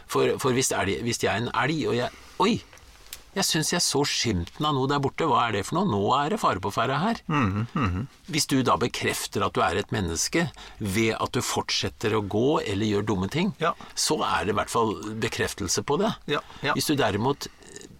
[0.05, 2.53] For, for hvis, elg, hvis jeg er en elg, og jeg Oi!
[3.35, 5.25] Jeg syns jeg så skimten av noe der borte.
[5.29, 5.89] Hva er det for noe?
[5.89, 7.21] Nå er det fare på ferde her.
[7.27, 12.21] Mhm, Hvis du da bekrefter at du er et menneske ved at du fortsetter å
[12.27, 13.73] gå eller gjør dumme ting, Ja.
[13.95, 16.13] så er det i hvert fall bekreftelse på det.
[16.27, 16.73] Ja, ja.
[16.73, 17.47] Hvis du derimot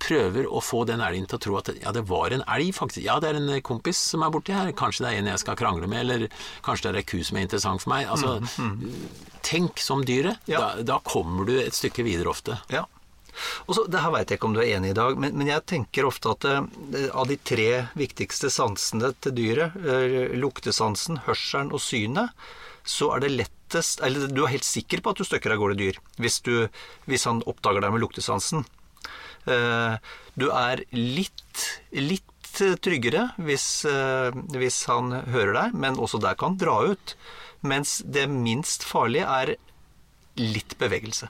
[0.03, 3.03] prøver å få den elgen til å tro at ja, det var en elg, faktisk.
[3.05, 4.69] Ja, det er en kompis som er borti her.
[4.75, 6.27] Kanskje det er en jeg skal krangle med, eller
[6.61, 8.05] kanskje det er ei ku som er interessant for meg.
[8.11, 8.41] Altså,
[9.41, 10.37] tenk som dyret.
[10.47, 12.57] Da, da kommer du et stykke videre ofte.
[12.73, 12.83] Ja.
[13.67, 15.49] Og så, Det her veit jeg ikke om du er enig i dag, men, men
[15.49, 17.69] jeg tenker ofte at eh, av de tre
[17.99, 22.33] viktigste sansene til dyret, eh, luktesansen, hørselen og synet,
[22.83, 25.79] så er det lettest Eller du er helt sikker på at du støkker av gårde
[25.79, 26.67] dyr hvis, du,
[27.09, 28.67] hvis han oppdager deg med luktesansen.
[29.49, 29.95] Eh,
[30.37, 31.63] du er litt,
[31.95, 37.15] litt tryggere hvis, eh, hvis han hører deg, men også der kan dra ut.
[37.63, 39.55] Mens det minst farlige er
[40.37, 41.29] litt bevegelse.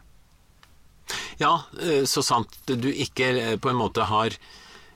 [1.42, 4.36] Ja, eh, så sant du ikke eh, på en måte har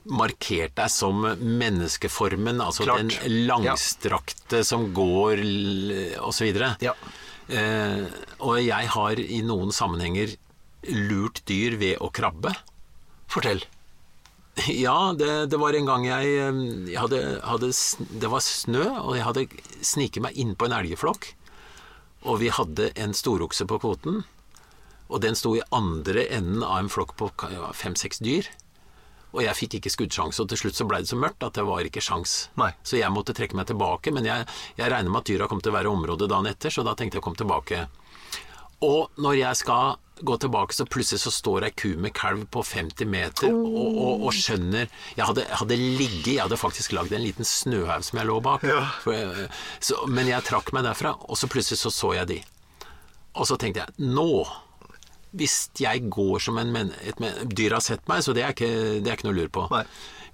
[0.08, 3.02] markert deg som menneskeformen, altså Klart.
[3.02, 5.42] den langstrakte som går
[6.24, 6.62] osv.
[6.80, 6.94] Ja.
[7.48, 8.04] Eh,
[8.44, 10.36] og jeg har i noen sammenhenger
[10.88, 12.54] lurt dyr ved å krabbe.
[13.28, 13.64] Fortell.
[14.66, 17.70] Ja, det, det var en gang jeg, eh, jeg hadde, hadde
[18.20, 19.46] Det var snø, og jeg hadde
[19.86, 21.30] sniket meg inn på en elgflokk.
[22.26, 24.24] Og vi hadde en storokse på kvoten.
[25.08, 27.30] Og den sto i andre enden av en flokk på
[27.74, 28.48] fem-seks dyr.
[29.32, 31.64] Og jeg fikk ikke skuddsjanse, og til slutt så ble det så mørkt at det
[31.68, 32.48] var ikke sjans.
[32.60, 32.70] Nei.
[32.82, 34.46] Så jeg måtte trekke meg tilbake, men jeg,
[34.78, 36.94] jeg regner med at dyra kom til å være i området dagen etter, så da
[36.96, 37.82] tenkte jeg å komme tilbake.
[38.86, 42.62] Og når jeg skal gå tilbake, så plutselig så står ei ku med kalv på
[42.66, 47.22] 50 meter og, og, og skjønner Jeg hadde, hadde ligget, jeg hadde faktisk lagd en
[47.22, 48.64] liten snøhaug som jeg lå bak.
[49.04, 49.48] For, jeg-
[49.84, 52.38] så, men jeg trakk meg derfra, og så plutselig så så jeg de.
[53.38, 54.28] Og så tenkte jeg nå
[55.38, 58.54] hvis jeg går som en men et men Dyr har sett meg, så det er
[58.56, 58.70] ikke,
[59.02, 59.66] det er ikke noe å lure på.
[59.72, 59.84] Nei.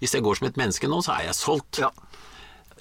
[0.02, 1.80] Hvis jeg går som et menneske nå, så er jeg solgt.
[1.84, 1.90] Ja.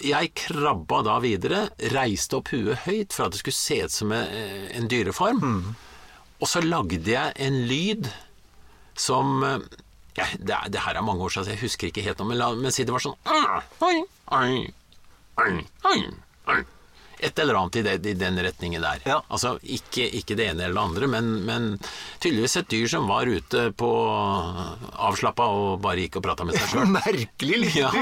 [0.03, 4.11] Jeg krabba da videre, reiste opp huet høyt for at det skulle se ut som
[4.15, 5.39] en, dyreform.
[5.43, 5.91] dyreform.
[6.43, 8.09] Og så lagde jeg en lyd
[8.99, 9.61] som eh,
[10.17, 12.27] ja, det, er, det her er mange år siden, så jeg husker ikke helt nå,
[12.29, 14.03] men, la, men si det var sånn «Ah, oi,
[14.35, 14.57] oi,
[15.41, 15.53] oi,
[15.89, 15.99] oi,
[16.53, 16.59] oi».
[17.23, 19.03] Et eller annet i, det, i den retningen der.
[19.07, 19.19] Ja.
[19.33, 21.69] Altså ikke, ikke det ene eller det andre, men, men
[22.23, 23.91] tydeligvis et dyr som var ute på
[24.93, 26.91] avslappa og bare gikk og prata med seg sjøl.
[26.99, 27.93] Merkelig lite Ja.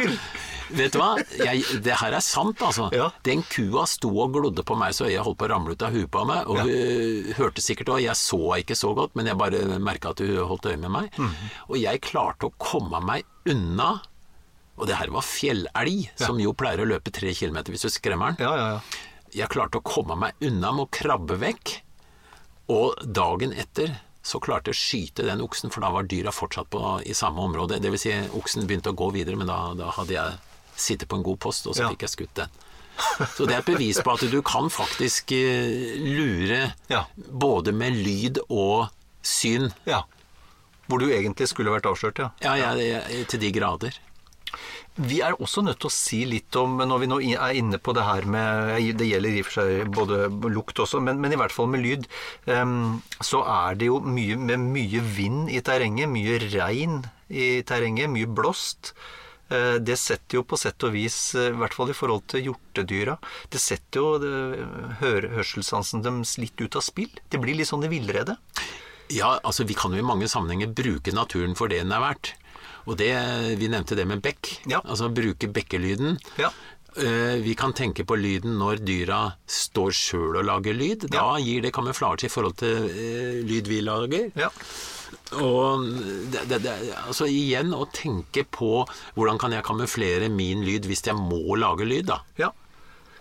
[0.72, 1.18] Vet du hva?
[1.36, 2.86] Jeg, det her er sant, altså.
[2.96, 3.10] Ja.
[3.28, 5.92] Den kua sto og glodde på meg så jeg holdt på å ramle ut av
[5.96, 6.48] huet på meg.
[6.48, 8.04] Og hun hørte sikkert òg.
[8.06, 10.94] Jeg så henne ikke så godt, men jeg bare merka at hun holdt øye med
[10.94, 11.12] meg.
[11.20, 11.34] Mm.
[11.68, 13.98] Og jeg klarte å komme meg unna.
[14.80, 18.34] Og det her var fjellelg, som jo pleier å løpe tre kilometer hvis du skremmer
[18.40, 18.46] den.
[19.36, 21.76] Jeg klarte å komme meg unna med å krabbe vekk.
[22.72, 26.70] Og dagen etter så klarte jeg å skyte den oksen, for da var dyra fortsatt
[26.70, 27.80] på, i samme område.
[27.82, 30.38] Det vil si, oksen begynte å gå videre, men da, da hadde jeg
[30.78, 31.90] sittet på en god post, og så Ja.
[31.90, 32.50] fikk jeg skutt den.
[33.34, 37.06] Så det er et bevis på at du kan faktisk eh, lure Ja.
[37.18, 38.90] både med lyd og
[39.24, 39.72] syn.
[39.88, 40.04] Ja.
[40.88, 42.30] Hvor du egentlig skulle vært avslørt, ja.
[42.44, 43.98] Ja, ja, til de grader.
[45.02, 47.94] Vi er også nødt til å si litt om, når vi nå er inne på
[47.98, 51.40] det her med Det gjelder i og for seg både lukt også, men, men i
[51.40, 52.06] hvert fall med lyd.
[52.46, 57.00] Um, så er det jo mye med mye vind i terrenget, mye regn
[57.32, 58.94] i terrenget, mye blåst.
[59.52, 62.52] Uh, Det setter jo på sett og vis, eh, i hvert fall i forhold til
[62.52, 63.18] hjortedyra,
[63.52, 64.36] det setter jo det,
[65.02, 67.12] hør, hørselssansen deres litt ut av spill.
[67.32, 68.38] Det blir litt sånn i villrede.
[69.12, 72.36] Ja, altså vi kan jo i mange sammenhenger bruke naturen for det den er verdt.
[72.88, 73.12] Og det,
[73.62, 74.56] vi nevnte det med bekk.
[74.72, 74.82] Ja.
[74.86, 76.18] Altså bruke bekkelyden.
[76.42, 76.50] Ja.
[76.98, 81.06] Eh, Vi kan tenke på lyden når dyra står sjøl og lager lyd.
[81.14, 84.32] Da gir det kamuflasje i forhold til eh, lyd vi lager.
[84.36, 84.50] Ja.
[85.40, 85.86] Og
[86.32, 86.74] det, det, det,
[87.06, 88.82] altså igjen å tenke på
[89.16, 92.22] hvordan kan jeg kamuflere min lyd hvis jeg må lage lyd, da.
[92.40, 92.52] Ja.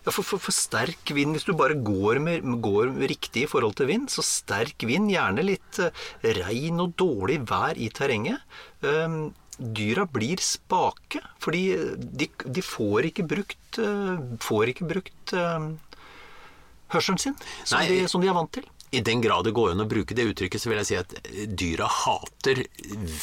[0.00, 3.74] Ja, for, for, for sterk vind, hvis du bare går, med, går riktig i forhold
[3.76, 5.92] til vind, så sterk vind, gjerne litt eh,
[6.40, 8.40] regn og dårlig vær i terrenget.
[8.80, 11.64] Um, dyra blir spake, fordi
[11.96, 15.70] de, de får ikke brukt, eh, får ikke brukt eh,
[16.94, 17.88] hørselen sin, som, Nei.
[17.90, 18.66] de, som de er vant til.
[18.92, 21.12] I den grad det går an å bruke det uttrykket, så vil jeg si at
[21.60, 22.64] dyra hater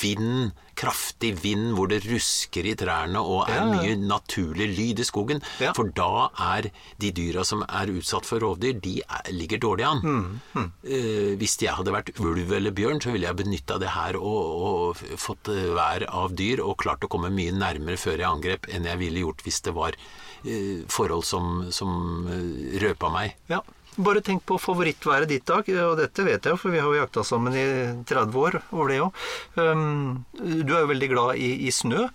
[0.01, 5.08] vind, kraftig vind hvor det rusker i trærne og er Ja, mye naturlig lyd i
[5.08, 5.41] skogen.
[5.60, 5.73] Ja.
[5.75, 6.69] For da er
[7.01, 10.03] de dyra som er utsatt for rovdyr, de er, ligger dårlig an.
[10.06, 14.15] Mm, Eh, hvis jeg hadde vært ulv eller bjørn, så ville jeg benytta det her
[14.15, 18.30] og, og fått eh, vær av dyr og klart å komme mye nærmere før jeg
[18.30, 19.97] angrep enn jeg ville gjort hvis det var
[20.45, 23.36] eh, forhold som, som eh, røpa meg.
[23.51, 23.60] Ja.
[23.98, 25.68] Bare tenk på favorittværet ditt, Dag.
[25.88, 27.66] Og dette vet jeg jo, for vi har jo jakta sammen i
[28.06, 29.22] 30 år over det òg.
[29.58, 32.08] Um, du er jo veldig glad i, i snø.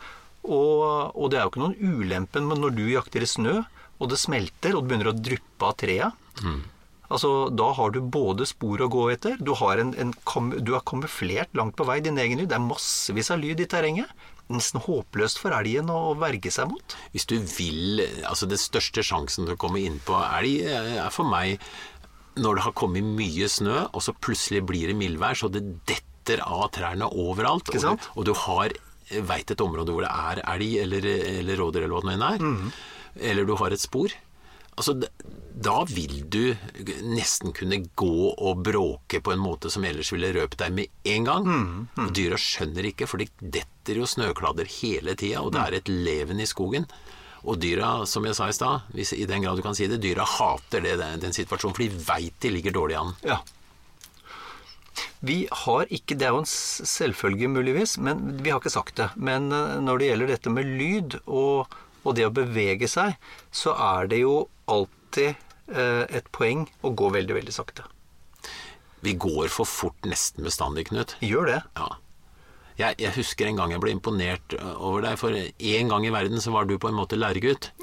[0.42, 3.61] Og, og det er jo ikke noen ulempen men når du jakter i snø,
[4.03, 6.09] og det smelter, og det begynner å dryppe av trea.
[7.12, 10.14] Altså, Da har du både spor å gå etter, du har, en, en,
[10.64, 12.49] du har kamuflert langt på vei din egen lyd.
[12.51, 14.11] Det er massevis av lyd i terrenget.
[14.52, 16.96] Nesten håpløst for elgen å verge seg mot.
[17.14, 21.10] Hvis du vil Altså, den største sjansen til å komme inn på elg eh, er
[21.14, 21.58] for meg
[22.40, 26.40] når det har kommet mye snø, og så plutselig blir det mildvær, så det detter
[26.46, 27.68] av trærne overalt.
[27.68, 28.72] Og, du- og du har
[29.28, 31.04] veit et område hvor det er elg eller,
[31.42, 32.38] eller rådyr eller hva det nå enn er.
[32.40, 32.70] mm.
[33.28, 34.08] Eller du har et spor.
[34.72, 34.94] Altså,
[35.62, 36.54] da vil du
[37.04, 41.26] nesten kunne gå og bråke på en måte som ellers ville røpt deg med en
[41.28, 41.44] gang.
[41.46, 45.76] Mhm, Og dyra skjønner ikke, for de detter jo snøkladder hele tida, og det er
[45.80, 46.87] et leven i skogen.
[47.44, 50.24] Og dyra, som jeg sa i stad, i den grad du kan si det, dyra
[50.24, 53.14] hater det, den, den situasjonen, for de veit de ligger dårlig an.
[53.26, 53.40] Ja.
[55.20, 59.11] Vi har ikke, Det er jo en selvfølge muligvis, men vi har ikke sagt det.
[59.16, 61.66] Men eh, når det gjelder dette med lyd og,
[62.02, 63.16] og det å bevege seg,
[63.54, 64.36] så er det jo
[64.70, 65.34] alltid
[65.72, 67.86] eh, et poeng å gå veldig, veldig sakte.
[69.02, 71.16] Vi går for fort nesten bestandig, Knut.
[71.22, 71.60] Gjør det.
[71.78, 71.88] Ja.
[72.78, 76.12] Jeg, jeg husker en gang jeg ble imponert øh, over deg, for en gang i
[76.14, 77.72] verden så var du på en måte læregutt.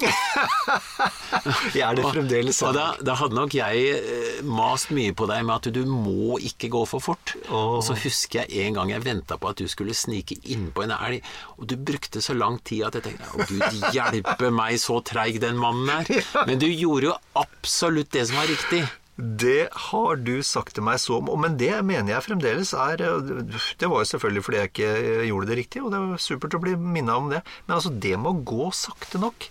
[1.74, 2.58] Jeg er det fremdeles.
[2.66, 6.38] Og da, da hadde nok jeg eh, mast mye på deg med at du må
[6.42, 7.34] ikke gå for fort.
[7.48, 7.78] Oh.
[7.78, 10.94] Og så husker jeg en gang jeg venta på at du skulle snike innpå en
[10.96, 11.26] elg,
[11.58, 15.40] og du brukte så lang tid at jeg tenkte å gud hjelpe meg, så treig
[15.42, 16.24] den mannen er.
[16.48, 18.84] Men du gjorde jo absolutt det som var riktig.
[19.20, 24.02] Det har du sagt til meg så Men det mener jeg fremdeles er Det var
[24.02, 24.90] jo selvfølgelig fordi jeg ikke
[25.28, 27.42] gjorde det riktig, og det var supert å bli minna om det.
[27.66, 29.48] Men altså, det med å gå sakte nok,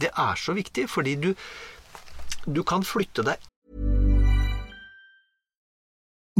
[0.00, 1.30] det er så viktig, fordi du
[2.46, 3.50] Du kan flytte deg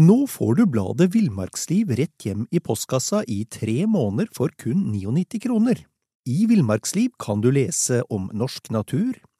[0.00, 5.42] Nå får du bladet Villmarksliv rett hjem i postkassa i tre måneder for kun 99
[5.44, 5.82] kroner.
[6.24, 9.18] I Villmarksliv kan du lese om norsk natur,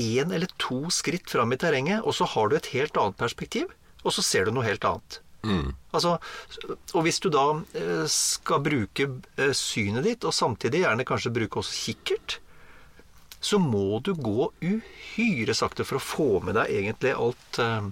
[0.00, 3.70] Én eller to skritt fram i terrenget, og så har du et helt annet perspektiv,
[4.02, 5.20] og så ser du noe helt annet.
[5.94, 6.16] Altså,
[6.94, 7.44] og hvis du da
[7.76, 12.38] eh, skal bruke eh, synet ditt, og samtidig gjerne kanskje bruke også kikkert,
[13.44, 17.90] så må du gå uhyre sakte for å få med deg egentlig alt, eh,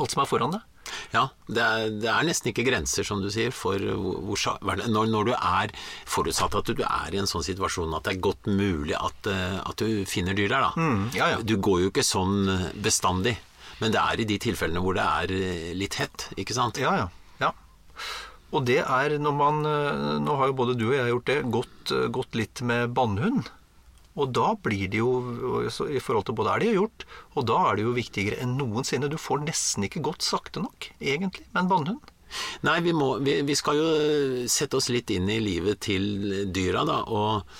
[0.00, 0.66] alt som er foran deg.
[1.14, 5.10] Ja, det er, det er nesten ikke grenser, som du sier, for hvor, hvor, når,
[5.10, 5.74] når du er
[6.08, 9.58] forutsatt at du er i en sånn situasjon at det er godt mulig at, eh,
[9.60, 10.88] at du finner dyr der, da.
[11.16, 11.44] ja, ja.
[11.44, 12.50] Du går jo ikke sånn
[12.82, 13.36] bestandig,
[13.80, 16.80] men det er i de tilfellene hvor det er eh, litt hett, ikke sant?
[16.82, 17.08] Ja, ja.
[17.42, 17.54] ja.
[18.54, 21.40] Og det er når man eh, Nå har jo både du og jeg gjort det,
[21.54, 23.50] gått, gått litt med bannhund.
[24.18, 25.10] Og da blir det jo,
[25.86, 27.04] i forhold til både er det gjort,
[27.38, 29.10] og da er det jo viktigere enn noensinne.
[29.10, 32.10] Du får nesten ikke gått sakte nok, egentlig, med en bannhund.
[32.66, 36.50] Nei, vi, må, vi, vi skal jo eh, sette oss litt inn i livet til
[36.54, 37.00] dyra, da.
[37.10, 37.56] Og,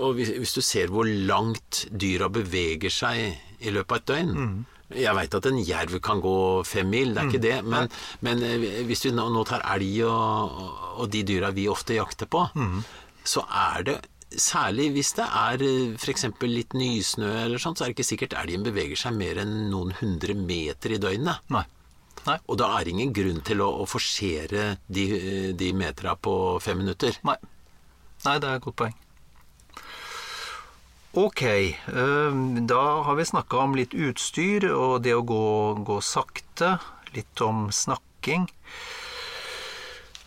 [0.00, 4.64] og hvis, du ser hvor langt dyra beveger seg i løpet av et døgn
[4.98, 6.36] Jeg veit at en jerv kan gå
[6.68, 7.54] fem mil, det er ikke det.
[7.68, 7.92] Men,
[8.24, 10.60] men eh, hvis vi nå, nå tar elg og,
[11.00, 12.44] og de dyra vi ofte jakter på,
[13.24, 14.00] så er det
[14.40, 15.62] Særlig hvis det er
[15.98, 16.26] f.eks.
[16.48, 19.94] litt nysnø eller sånt, så er det ikke sikkert elgen beveger seg mer enn noen
[20.00, 21.44] hundre meter i døgnet.
[21.54, 21.64] Nei.
[22.24, 22.38] Nei.
[22.48, 25.06] Og da er det ingen grunn til å, å forsere de,
[25.58, 27.18] de metera på fem minutter.
[27.28, 27.36] Nei.
[28.24, 28.94] Nei, det er et godt poeng.
[31.14, 35.44] Ok, eh, da har vi snakka om litt utstyr og det å gå,
[35.86, 36.78] gå sakte.
[37.14, 38.48] Litt om snakking.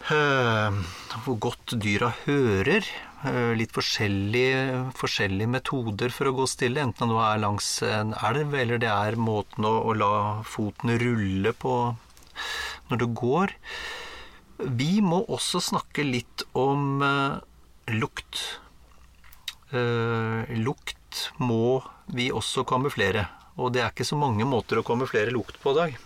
[0.08, 0.78] Eh,
[1.26, 2.88] Hvor godt dyra hører.
[3.28, 8.54] Eh, Litt forskjellige, forskjellige metoder for å gå stille, enten det er langs en elv,
[8.56, 10.12] eller det er måten å, å la
[10.48, 11.74] foten rulle på
[12.90, 13.54] når du går.
[14.80, 17.38] Vi må også snakke litt om eh,
[17.98, 18.44] lukt.
[19.72, 21.82] Eh, lukt må
[22.14, 23.28] vi også kamuflere.
[23.58, 25.98] Og det er ikke så mange måter å kamuflere lukt på i dag.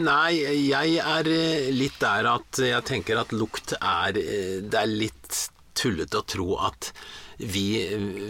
[0.00, 0.38] Nei,
[0.70, 5.40] jeg er eh, litt der at jeg tenker at lukt er eh, Det er litt
[5.78, 6.92] tullete å tro at
[7.42, 7.64] vi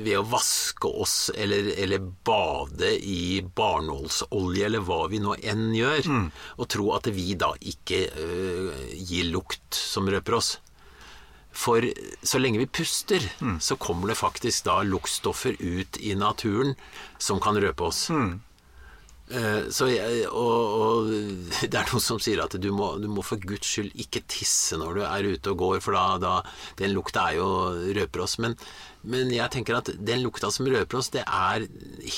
[0.04, 6.08] ved å vaske oss eller, eller bade i barnålsolje eller hva vi nå enn gjør,
[6.56, 10.54] og tro at vi da ikke uh, gir lukt som røper oss.
[11.52, 11.84] For
[12.24, 13.20] så lenge vi puster,
[13.60, 16.72] så kommer det faktisk da luktstoffer ut i naturen
[17.20, 18.06] som kan røpe oss.
[18.10, 18.32] Eh,
[19.72, 21.10] Så jeg, og, og
[21.70, 24.76] det er noen som sier at du må, du må for guds skyld ikke tisse
[24.76, 26.32] når du er ute og går, for da, da
[26.80, 27.46] den lukta er jo
[27.96, 28.36] røper oss.
[28.42, 28.58] Men,
[29.08, 31.64] men jeg tenker at den lukta som røper oss, det er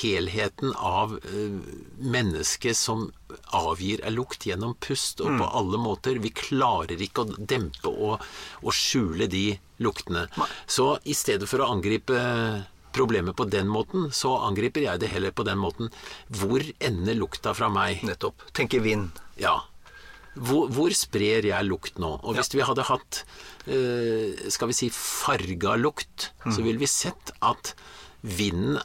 [0.01, 1.61] helheten av uh,
[2.01, 3.07] mennesket som
[3.55, 6.19] avgir en lukt gjennom pust og på alle måter.
[6.23, 8.23] Vi klarer ikke å dempe og,
[8.61, 9.47] og skjule de
[9.83, 10.27] luktene.
[10.67, 12.19] Så i stedet for å angripe
[12.95, 15.91] problemet på den måten, så angriper jeg det heller på den måten.
[16.31, 18.03] Hvor ender lukta fra meg?
[18.07, 18.47] Nettopp.
[18.55, 19.19] Tenke vind.
[19.41, 19.59] Ja.
[20.35, 22.17] Hvor, hvor sprer jeg lukt nå?
[22.23, 23.21] Og hvis vi hadde hatt
[23.71, 27.75] eh, skal vi si farga lukt, så ville vi sett at
[28.25, 28.79] vinden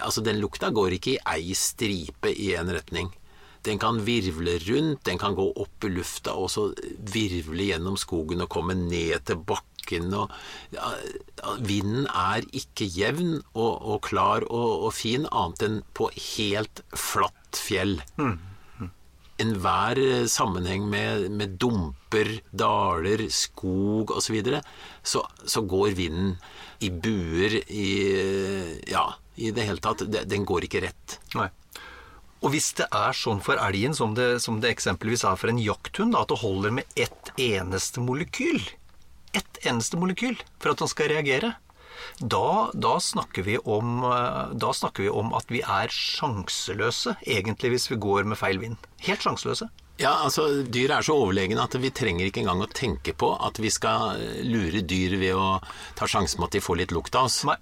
[0.00, 3.12] Altså den lukta går ikke i ei stripe i en retning.
[3.66, 6.68] Den kan virvle rundt, den kan gå opp i lufta og så
[7.12, 9.75] virvle gjennom skogen og komme ned til bakken.
[10.16, 10.32] Og,
[10.74, 10.90] ja,
[11.60, 17.60] vinden er ikke jevn og, og klar og, og fin annet enn på helt flatt
[17.60, 17.98] fjell.
[19.36, 24.62] Enhver eh, sammenheng med, med dumper, daler, skog osv., så, videre,
[25.04, 26.38] så så går vinden
[26.80, 30.06] i buer i eh, Ja, i det hele tatt.
[30.08, 31.18] Den går ikke rett.
[31.36, 31.50] Nei.
[32.44, 35.60] Og hvis det er sånn for elgen som det, som det eksempelvis er for en
[35.60, 38.60] jakthund, at det holder med ett eneste molekyl,
[39.36, 41.54] ett eneste molekyl for at den skal reagere,
[42.20, 47.74] da, da, snakker vi om, eh, da snakker vi om at vi er sjanseløse, egentlig,
[47.74, 48.78] hvis vi går med feil vind.
[49.04, 49.68] Helt sjanseløse.
[49.96, 53.60] Ja, altså Dyr er så overlegne at vi trenger ikke engang å tenke på at
[53.62, 55.56] vi skal eh, lure dyr ved å
[55.96, 57.42] ta sjansen på at de får litt lukt av oss.
[57.48, 57.56] Nei.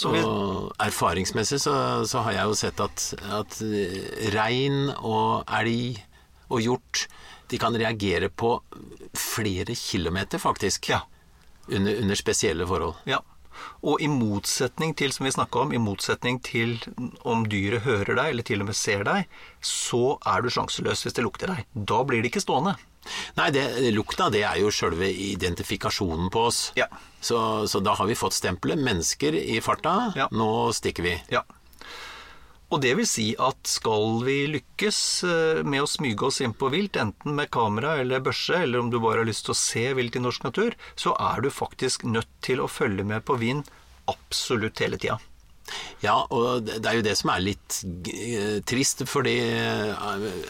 [0.00, 1.74] Så vi, Og erfaringsmessig så,
[2.08, 3.06] så har jeg jo sett at,
[3.40, 6.00] at eh, rein og elg
[6.50, 7.06] og hjort
[7.50, 8.56] de kan reagere på
[9.16, 10.90] flere kilometer, faktisk.
[10.92, 11.00] Ja.
[11.70, 12.94] Under, under spesielle forhold.
[13.10, 13.20] Ja.
[13.84, 16.78] Og i motsetning til, som vi om, i motsetning til
[17.28, 19.26] om dyret hører deg, eller til og med ser deg,
[19.60, 21.66] så er du sjanseløs hvis det lukter deg.
[21.74, 22.76] Da blir det ikke stående.
[23.38, 23.64] Nei, det,
[23.96, 26.60] lukta det er jo sjølve identifikasjonen på oss.
[26.76, 26.86] Ja.
[27.20, 30.28] Så, så da har vi fått stempelet 'mennesker i farta', Ja.
[30.32, 31.14] nå stikker vi.
[31.32, 31.44] Ja.
[32.70, 36.70] Og det vil si at skal vi lykkes eh, med å smyge oss inn på
[36.70, 39.82] vilt, enten med kamera eller børse, eller om du bare har lyst til å se
[39.98, 43.66] vilt i norsk natur, så er du faktisk nødt til å følge med på vind
[44.10, 45.18] absolutt hele tida.
[46.02, 50.06] Ja, og det er jo det som er litt eh, trist, fordi eh,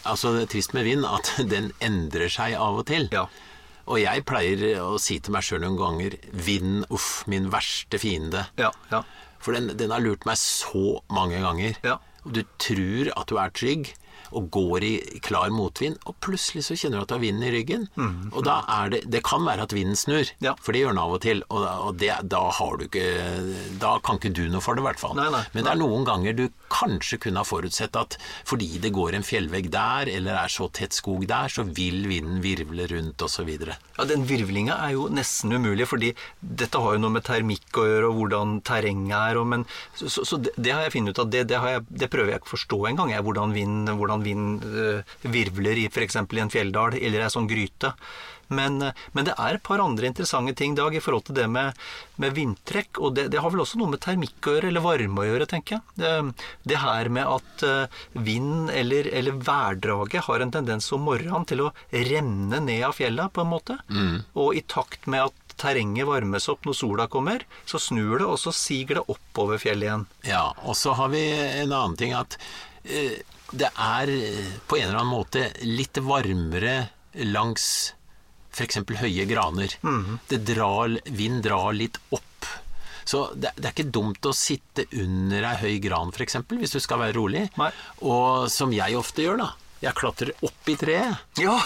[0.08, 3.08] Altså, det er trist med vind at den endrer seg av og til.
[3.12, 3.26] Ja.
[3.90, 6.14] Og jeg pleier å si til meg sjøl noen ganger
[6.46, 8.44] Vind, uff, min verste fiende.
[8.60, 9.02] Ja, ja.
[9.40, 11.80] For den, den har lurt meg så mange ganger.
[11.84, 11.96] Ja.
[12.24, 13.92] Og du tror at du er trygg,
[14.32, 14.92] og går i
[15.24, 17.88] klar motvind, og plutselig så kjenner du at du har vinden i ryggen.
[18.32, 20.44] Og da er det Det kan være at vinden snur, Mm.
[20.44, 20.54] Ja.
[20.60, 21.42] for det gjør den av og til.
[21.50, 23.04] Og, og det, da har du ikke
[23.80, 25.14] Da kan ikke du noe for det, i hvert fall.
[25.16, 28.16] Nei, nei, Men det er noen ganger du kanskje kunne ha forutsett at
[28.46, 32.40] fordi det går en fjellvegg der, eller er så tett skog der, så vil vinden
[32.42, 33.48] virvle rundt, osv.
[33.66, 37.86] Ja, Den virvlinga er jo nesten umulig, fordi dette har jo noe med termikk å
[37.86, 39.38] gjøre, og hvordan terrenget er.
[39.40, 42.10] Og, men, så så, det, det har jeg funnet ut at det, det, jeg, det
[42.10, 46.18] prøver jeg ikke å forstå engang, hvordan vinden hvordan vind øh, virvler i f.eks.
[46.20, 47.94] i en fjelldal eller ei sånn gryte.
[48.50, 51.46] Men, øh, men det er et par andre interessante ting, Dag, i forhold til det
[51.50, 51.78] med,
[52.22, 52.98] med vindtrekk.
[52.98, 55.48] Og det, det har vel også noe med termikk å gjøre, eller varme å gjøre,
[55.50, 55.98] tenker jeg.
[56.02, 56.14] Det,
[56.72, 61.68] det her med at øh, vind eller, eller værdraget har en tendens om morgenen til
[61.68, 63.78] å renne ned av fjella, på en måte.
[64.34, 68.38] Og i takt med at terrenget varmes opp når sola kommer, så snur det, og
[68.40, 70.06] så siger det oppover fjellet igjen.
[70.26, 72.38] Ja, og så har vi en annen ting at
[72.84, 73.20] eh,
[73.52, 76.74] det er eh, på en eller annen måte litt varmere
[77.26, 77.94] langs
[78.50, 78.80] f.eks.
[79.00, 79.76] høye graner.
[80.30, 82.26] Det drar, vind drar litt opp.
[83.10, 86.38] Så det, det er ikke dumt å sitte under ei høy gran f.eks.
[86.50, 87.46] hvis du skal være rolig.
[87.58, 87.70] Nei.
[88.06, 89.50] Og som jeg ofte gjør, da.
[89.80, 91.40] Jeg klatrer opp i treet.
[91.40, 91.56] Ja!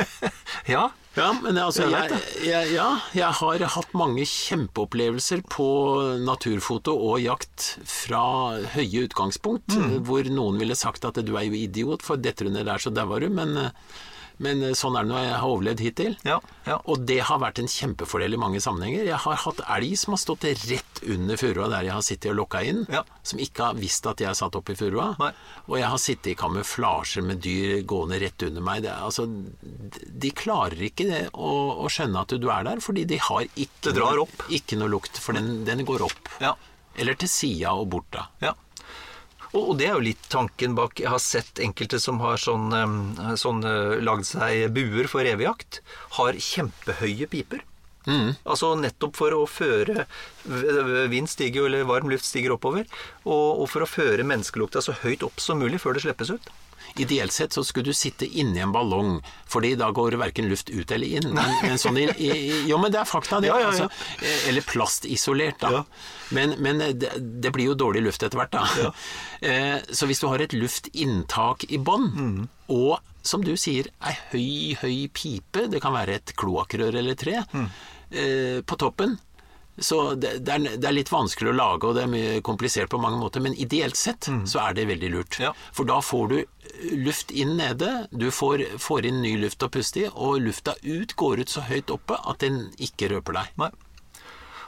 [0.74, 0.88] ja.
[1.18, 2.86] Ja, men altså, Jeg jeg, ja,
[3.18, 5.66] jeg har hatt mange kjempeopplevelser på
[6.22, 8.22] naturfoto og jakt fra
[8.76, 9.74] høye utgangspunkt,
[10.06, 12.94] hvor noen ville sagt at du er jo idiot, for detter du ned der, så
[12.94, 13.58] dauer du, men,
[14.40, 16.14] men sånn er det når jeg har overlevd hittil.
[16.24, 16.78] Ja, ja.
[16.88, 19.04] Og det har vært en kjempefordel i mange sammenhenger.
[19.04, 22.38] Jeg har hatt elg som har stått rett under furua der jeg har sittet og
[22.40, 23.02] lokka inn, Ja.
[23.22, 25.10] som ikke har visst at jeg satt opp i furua.
[25.20, 25.30] Nei.
[25.68, 28.82] Og jeg har sittet i kamuflasjer med dyr gående rett under meg.
[28.88, 29.28] Det, altså,
[30.24, 31.50] de klarer ikke det å,
[31.84, 35.20] å skjønne at du er der, fordi de har ikke, drar noe, ikke noe lukt,
[35.20, 36.32] for den, den går opp.
[36.40, 36.54] Ja.
[37.00, 38.26] Eller til sida og bort da.
[38.42, 38.54] Ja.
[39.50, 42.70] Og, og det er jo litt tanken bak Jeg har sett enkelte som har sånn,
[43.40, 45.80] sånn eh, lagd seg buer for revejakt.
[46.20, 47.64] Har kjempehøye piper.
[48.48, 50.06] Altså nettopp for å føre
[51.12, 52.86] Vind stiger jo, eller varm luft stiger oppover.
[53.26, 56.50] Og, og for å føre menneskelukta så høyt opp som mulig før det slippes ut.
[56.98, 60.90] Ideelt sett så skulle du sitte inni en ballong, fordi da går verken luft ut
[60.90, 61.30] eller inn.
[61.34, 62.30] Men, men sånn i, i,
[62.70, 63.46] jo, men det er fakta, det.
[63.52, 63.86] Ja, ja, ja.
[63.86, 65.70] Altså, eh, eller plastisolert, da.
[65.70, 65.84] Ja.
[66.30, 67.12] Men, men det,
[67.42, 68.92] det blir jo dårlig luft etter hvert, da.
[69.40, 72.48] Eh, så hvis du har et luftinntak i bånn, Mm.
[72.68, 77.42] og som du sier, ei høy, høy pipe, det kan være et kloakkrør eller tre,
[77.52, 77.66] Mm.
[78.12, 79.18] eh, på toppen,
[79.78, 82.90] så det, det, er, det er litt vanskelig å lage, og det er mye komplisert
[82.92, 85.38] på mange måter, men ideelt sett så er det veldig lurt.
[85.38, 85.44] Mm.
[85.48, 85.52] Ja.
[85.76, 86.48] For da får du eh,
[87.00, 91.16] luft inn nede, du får, får inn ny luft å puste i, og lufta ut
[91.16, 93.54] går ut så høyt oppe at den ikke røper deg.
[93.62, 93.72] Nei.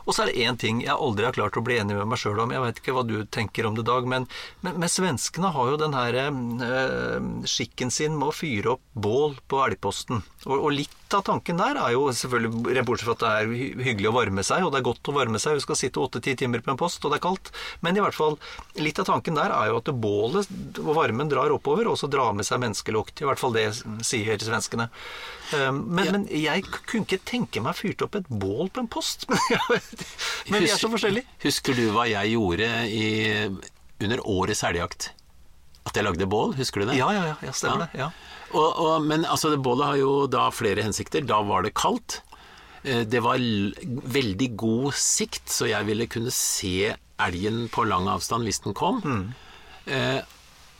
[0.02, 2.18] Og så er det én ting jeg aldri har klart å bli enig med meg
[2.18, 2.50] sjøl om.
[2.50, 4.26] Jeg veit ikke hva du tenker om det, Dag, men,
[4.64, 9.38] men, men svenskene har jo den her øh, skikken sin med å fyre opp bål
[9.46, 10.24] på elgposten.
[10.48, 13.84] Og, og litt av tanken der er jo selvfølgelig, rent bortsett fra at det er
[13.86, 16.34] hyggelig å varme seg, og det er godt å varme seg, vi skal sitte åtte-ti
[16.42, 17.52] timer på en post, og det er kaldt,
[17.84, 18.38] men i hvert fall,
[18.80, 22.34] litt av tanken der er jo at bålet og varmen drar oppover, og så drar
[22.36, 23.22] med seg menneskelukt.
[23.22, 23.68] I hvert fall det
[24.06, 24.88] sier svenskene.
[25.52, 29.26] Men, Men, men jeg kunne ikke tenke meg fyrt opp et bål på en post.
[30.50, 31.28] Men vi er så forskjellige.
[31.44, 33.04] Husker du hva jeg gjorde i,
[34.00, 35.10] under årets elgjakt?
[35.86, 36.96] At jeg lagde bål, husker du det?
[37.00, 37.98] Ja, ja, ja, jeg stemmer det.
[37.98, 38.10] Ja.
[38.52, 41.24] Og, og, men altså, det bålet har jo da flere hensikter.
[41.26, 42.20] Da var det kaldt.
[42.84, 48.46] Eh, Det var veldig god sikt, så jeg ville kunne se elgen på lang avstand
[48.46, 49.02] hvis den kom.
[49.86, 50.20] Eh,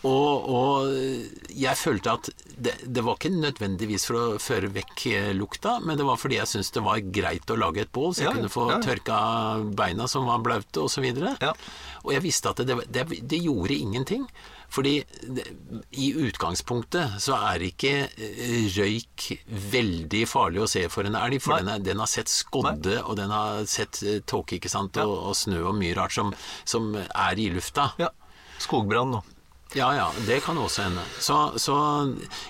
[0.09, 2.31] og, og jeg følte at
[2.63, 6.41] det, det var ikke nødvendigvis for å føre vekk eh, lukta, men det var fordi
[6.41, 8.79] jeg syntes det var greit å lage et bål, så jeg Ja, kunne få ja,
[8.79, 8.81] ja.
[8.87, 9.19] tørka
[9.79, 11.07] beina som var blaute, osv.
[11.43, 11.53] Ja.
[12.03, 14.27] Og jeg visste at det, det, det gjorde ingenting.
[14.73, 14.95] Fordi
[16.01, 19.27] i utgangspunktet så er ikke eh, røyk
[19.75, 23.19] veldig farlig å se for en elg, for den, er, den har sett skodde, og
[23.21, 26.33] den har sett eh, tåke ikke sant, og, og snø og mye rart som,
[26.65, 27.93] som er i lufta.
[28.01, 28.09] ja.
[28.63, 29.19] Skogbrann nå.
[29.79, 31.05] Ja, ja, det kan også hende.
[31.21, 31.77] Så, så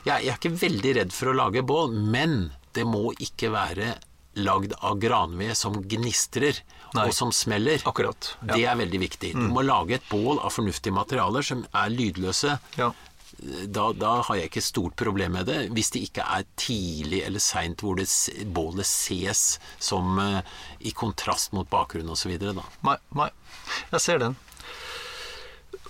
[0.05, 3.95] jeg, jeg er ikke veldig redd for å lage bål, men det må ikke være
[4.41, 6.57] lagd av granved som gnistrer
[6.97, 7.07] Nei.
[7.07, 7.83] og som smeller.
[7.89, 8.45] Akkurat, ja.
[8.45, 8.53] Mm.
[8.55, 9.33] Det er veldig viktig.
[9.37, 12.57] Du må lage et bål av fornuftige materialer som er lydløse.
[12.81, 12.93] Ja.
[13.43, 17.43] Da, da har jeg ikke stort problem med det, hvis det ikke er tidlig eller
[17.43, 18.07] seint hvor det,
[18.55, 20.41] bålet ses som uh,
[20.85, 22.37] i kontrast mot bakgrunnen osv.
[22.39, 23.31] Nei, nei.
[23.95, 24.37] Jeg ser den.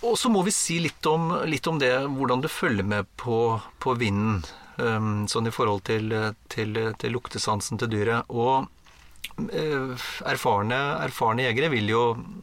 [0.03, 3.61] Og så må vi si litt om, litt om det, hvordan du følger med på,
[3.79, 4.43] på vinden.
[4.81, 6.13] um, sånn i forhold til,
[6.53, 8.31] til, til luktesansen til dyret.
[8.33, 8.69] Og
[9.51, 12.03] erfarne, erfarne jegere vil jo,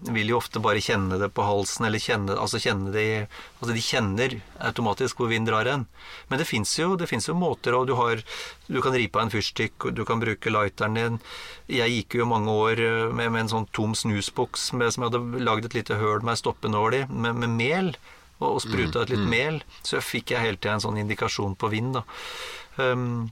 [0.09, 3.15] vil jo ofte bare kjenne det på halsen, eller kjenne, altså kjenne det i
[3.59, 4.33] Altså de kjenner
[4.63, 5.81] automatisk hvor vind drar hen.
[6.29, 8.23] Men det fins jo, jo måter, og du har
[8.67, 11.19] Du kan ripe av en fyrstikk, du kan bruke lighteren din.
[11.67, 15.11] Jeg gikk jo mange år eh, med, med en sånn tom snusboks med, som jeg
[15.11, 17.91] hadde lagd et lite høl med ei stoppenål i, med, med mel.
[18.39, 19.59] Og, og spruta ut litt mel.
[19.83, 22.05] Så fikk jeg hele tida en sånn indikasjon på vind, da.
[22.79, 23.31] Um,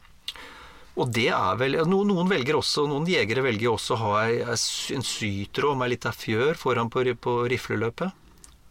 [0.97, 5.05] og det er vel Noen, noen velger også, noen jegere velger også å ha en
[5.05, 8.25] sytråd med litt av fjør foran på, på rifleløpet.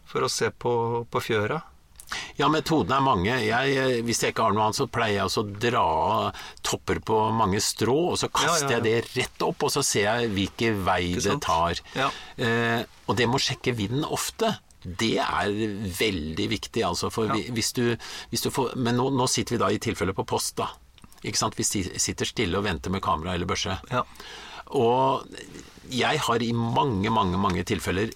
[0.07, 0.71] For å se på,
[1.11, 1.59] på fjøra.
[2.39, 3.33] Ja, metodene er mange.
[3.43, 5.87] Jeg, eh, hvis jeg ikke har noe annet, så pleier jeg å dra
[6.65, 8.77] topper på mange strå, og så kaster Ja, ja, ja.
[8.77, 11.81] jeg det rett opp, og så ser jeg hvilken vei det tar.
[11.97, 12.07] Ja.
[12.39, 14.53] Eh, og det med å sjekke vinden ofte,
[14.87, 15.51] det er
[15.97, 17.11] veldig viktig, altså.
[17.11, 17.97] For vi, hvis, du,
[18.31, 20.69] hvis du får Men nå, nå sitter vi da i tilfelle på post, da.
[21.23, 21.55] Ikke sant?
[21.57, 23.77] Vi si- sitter stille og venter med kamera eller børse.
[23.91, 24.03] Ja.
[24.75, 25.25] Og
[25.89, 28.11] jeg har i mange, mange, mange tilfeller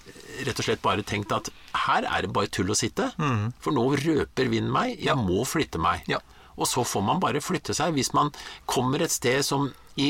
[0.46, 1.50] rett og slett bare tenkt at
[1.86, 3.12] her er det bare tull å sitte.
[3.64, 6.04] For nå røper vinden meg, jeg må flytte meg.
[6.12, 6.20] Ja.
[6.60, 7.94] Og så får man bare flytte seg.
[7.96, 8.30] Hvis man
[8.70, 10.10] kommer et sted som i,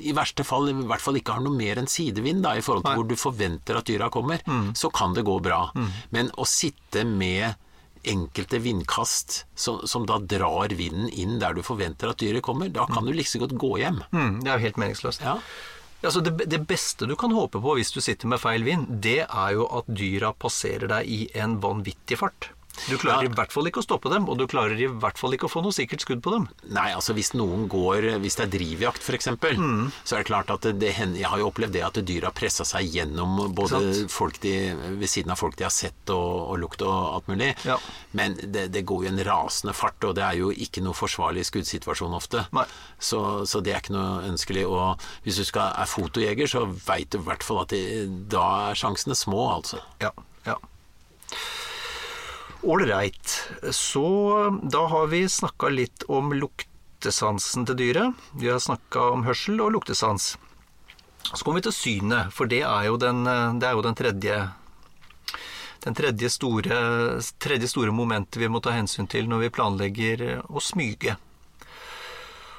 [0.00, 2.84] i verste fall i hvert fall ikke har noe mer enn sidevind, da, i forhold
[2.84, 2.96] til Nei.
[2.98, 4.42] hvor du forventer at dyra kommer,
[4.76, 5.66] så kan det gå bra.
[6.14, 7.54] Men å sitte med
[8.02, 12.86] enkelte vindkast som, som da drar vinden inn der du forventer at dyret kommer, da
[12.90, 14.02] kan du like så godt gå hjem.
[14.12, 15.24] Mm, det er jo helt meningsløst.
[15.24, 15.38] Ja.
[15.98, 19.24] Altså det, det beste du kan håpe på hvis du sitter med feil vind, det
[19.26, 22.52] er jo at dyra passerer deg i en vanvittig fart.
[22.88, 23.30] Du klarer Ja.
[23.30, 25.52] i hvert fall ikke å stoppe dem, og du klarer i hvert fall ikke å
[25.52, 26.48] få noe sikkert skudd på dem.
[26.70, 29.90] Nei, altså hvis noen går Hvis det er drivjakt f.eks., Mm.
[30.04, 32.32] så er det klart at det, hender Jeg har jo opplevd det at dyr har
[32.32, 34.52] pressa seg gjennom både folk de,
[34.98, 37.54] ved siden av folk de har sett og, og lukt og alt mulig.
[37.64, 37.76] Ja.
[38.12, 41.44] Men det, det går jo en rasende fart, og det er jo ikke noe forsvarlig
[41.48, 42.46] skuddsituasjon ofte.
[42.98, 44.66] Så, så det er ikke noe ønskelig.
[44.68, 47.82] Og hvis du skal, er fotojeger, så veit du i hvert fall at det,
[48.30, 49.80] da er sjansene små, altså.
[50.00, 50.10] Ja,
[50.46, 50.56] ja.
[52.62, 53.50] Ålreit.
[53.70, 54.04] Så
[54.62, 58.28] da har vi snakka litt om luktesansen til dyret.
[58.34, 60.36] Vi har snakka om hørsel og luktesans.
[61.28, 64.40] Så kommer vi til synet, for det er jo den, er jo den tredje
[65.84, 66.78] den tredje store,
[67.38, 71.14] tredje store momentet vi må ta hensyn til når vi planlegger å smyge.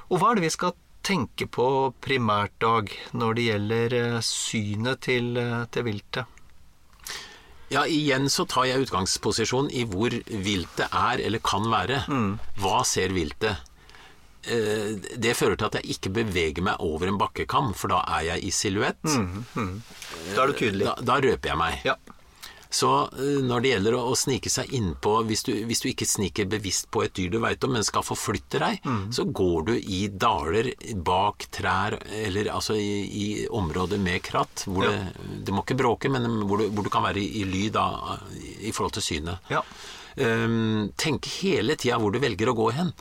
[0.10, 1.68] Og hva er det vi skal tenke på
[2.02, 6.39] primært, Dag, når det gjelder eh, synet til, eh, til viltet?
[7.70, 12.04] Ja, igjen så tar jeg utgangsposisjon i hvor viltet er eller kan være.
[12.62, 13.58] Hva ser viltet?
[14.50, 18.24] Eh, Det fører til at jeg ikke beveger meg over en bakkekam, for da er
[18.32, 18.98] jeg i silhuett.
[19.04, 20.86] Da er du tydelig.
[20.88, 21.82] Da, da røper jeg meg.
[21.86, 21.96] Ja.
[22.70, 26.06] Så eh, når det gjelder å, å snike seg innpå hvis, du- hvis du ikke
[26.06, 28.84] sniker bevisst på et dyr du veit om, men skal forflytte deg,
[29.16, 34.86] så går du i daler bak trær, eller altså i, i områder med kratt, hvor
[34.86, 34.92] Ja.
[34.92, 37.74] det, det må ikke bråke, men hvor du, hvor du kan være i, i lyd
[37.74, 37.88] da,
[38.62, 39.50] i forhold til synet.
[39.50, 39.64] Ja.
[40.20, 42.94] Um, tenk hele tida hvor du velger å gå hen,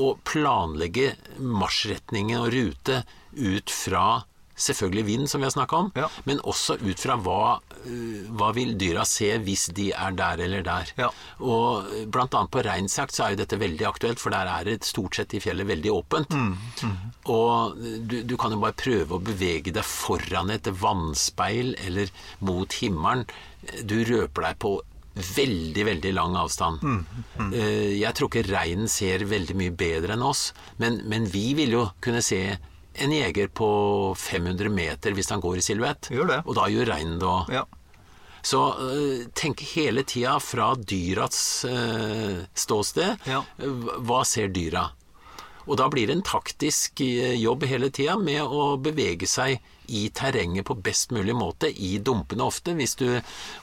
[0.00, 3.02] og planlegge marsjretningen og rute
[3.40, 4.06] ut fra
[4.54, 6.08] selvfølgelig vind, som vi har snakka om, Ja.
[6.24, 10.92] men også ut fra hva, hva vil dyra se hvis de er der eller der.
[10.98, 11.10] Ja.
[11.40, 14.64] Og uh, blant annet på reinsjakt så er jo dette veldig aktuelt, for der er
[14.70, 16.34] det stort sett i fjellet veldig åpent.
[17.26, 22.10] Og uh, du, du kan jo bare prøve å bevege deg foran et vannspeil eller
[22.44, 23.24] mot himmelen.
[23.84, 24.74] Du røper deg på
[25.14, 26.80] veldig, veldig lang avstand.
[27.54, 30.48] Eh, Jeg tror ikke reinen ser veldig mye bedre enn oss,
[30.82, 32.40] men, men vi vil jo kunne se
[32.94, 33.68] en jeger på
[34.18, 36.10] 500 meter hvis han går i silhuett.
[36.44, 37.50] Og da gjør reinen det òg.
[37.54, 37.64] Ja.
[38.44, 43.16] Så øh, tenk hele tida fra dyrats øh, ståsted.
[43.26, 43.40] Ja.
[44.04, 44.90] Hva- ser dyra?
[45.64, 50.02] Og da blir det en taktisk øh, jobb hele tida med å bevege seg i
[50.12, 53.06] terrenget på best mulig måte, i dumpene ofte, hvis du,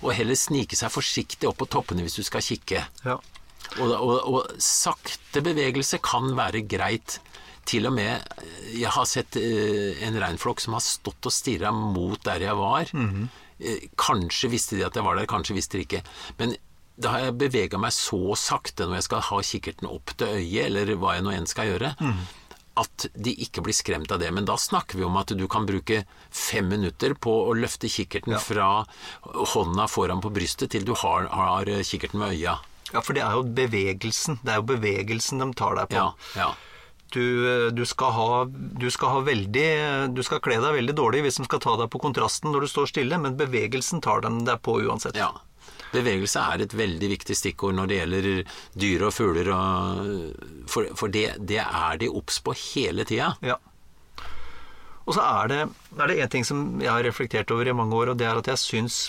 [0.02, 2.82] og heller snike seg forsiktig opp på toppene hvis du skal kikke.
[3.06, 3.20] Ja.
[3.80, 7.20] Og, og, og sakte bevegelse kan være greit.
[7.70, 8.24] Til og med
[8.74, 12.90] Jeg har sett eh, en reinflokk som har stått og stirra mot der jeg var.
[13.62, 16.04] Eh, kanskje visste de at jeg var der, kanskje visste de ikke.
[16.40, 16.56] Men
[17.02, 20.66] da har jeg bevega meg så sakte når jeg skal ha kikkerten opp til øyet,
[20.68, 21.94] eller hva jeg nå enn skal gjøre,
[22.82, 24.30] at de ikke blir skremt av det.
[24.34, 28.38] Men da snakker vi om at du kan bruke fem minutter på å løfte kikkerten
[28.42, 28.86] fra
[29.24, 32.58] hånda foran på brystet til du har, har kikkerten med øya.
[32.92, 34.42] Ja, for det er jo bevegelsen.
[34.44, 36.02] Det er jo bevegelsen de tar deg på.
[36.02, 36.50] Ja, ja.
[37.12, 37.24] Du,
[37.76, 39.68] du, skal ha, du skal ha veldig
[40.16, 42.72] Du skal kle deg veldig dårlig hvis de skal ta deg på kontrasten når du
[42.72, 45.20] står stille, men bevegelsen tar dem deg på uansett.
[45.20, 45.34] ja.
[45.92, 48.28] Bevegelse er et veldig viktig stikkord når det gjelder
[48.80, 53.34] dyr og fugler, og, for, for det, det er de obs på hele tida.
[53.44, 53.58] Ja.
[55.04, 55.60] Og så er det,
[55.98, 58.40] er det en ting som jeg har reflektert over i mange år, og det er
[58.40, 59.02] at jeg syns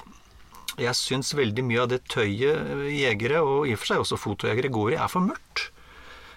[0.80, 4.72] jeg syns veldig mye av det tøyet jegere, og i og for seg også fotojegere,
[4.72, 5.68] går i, er for mørkt.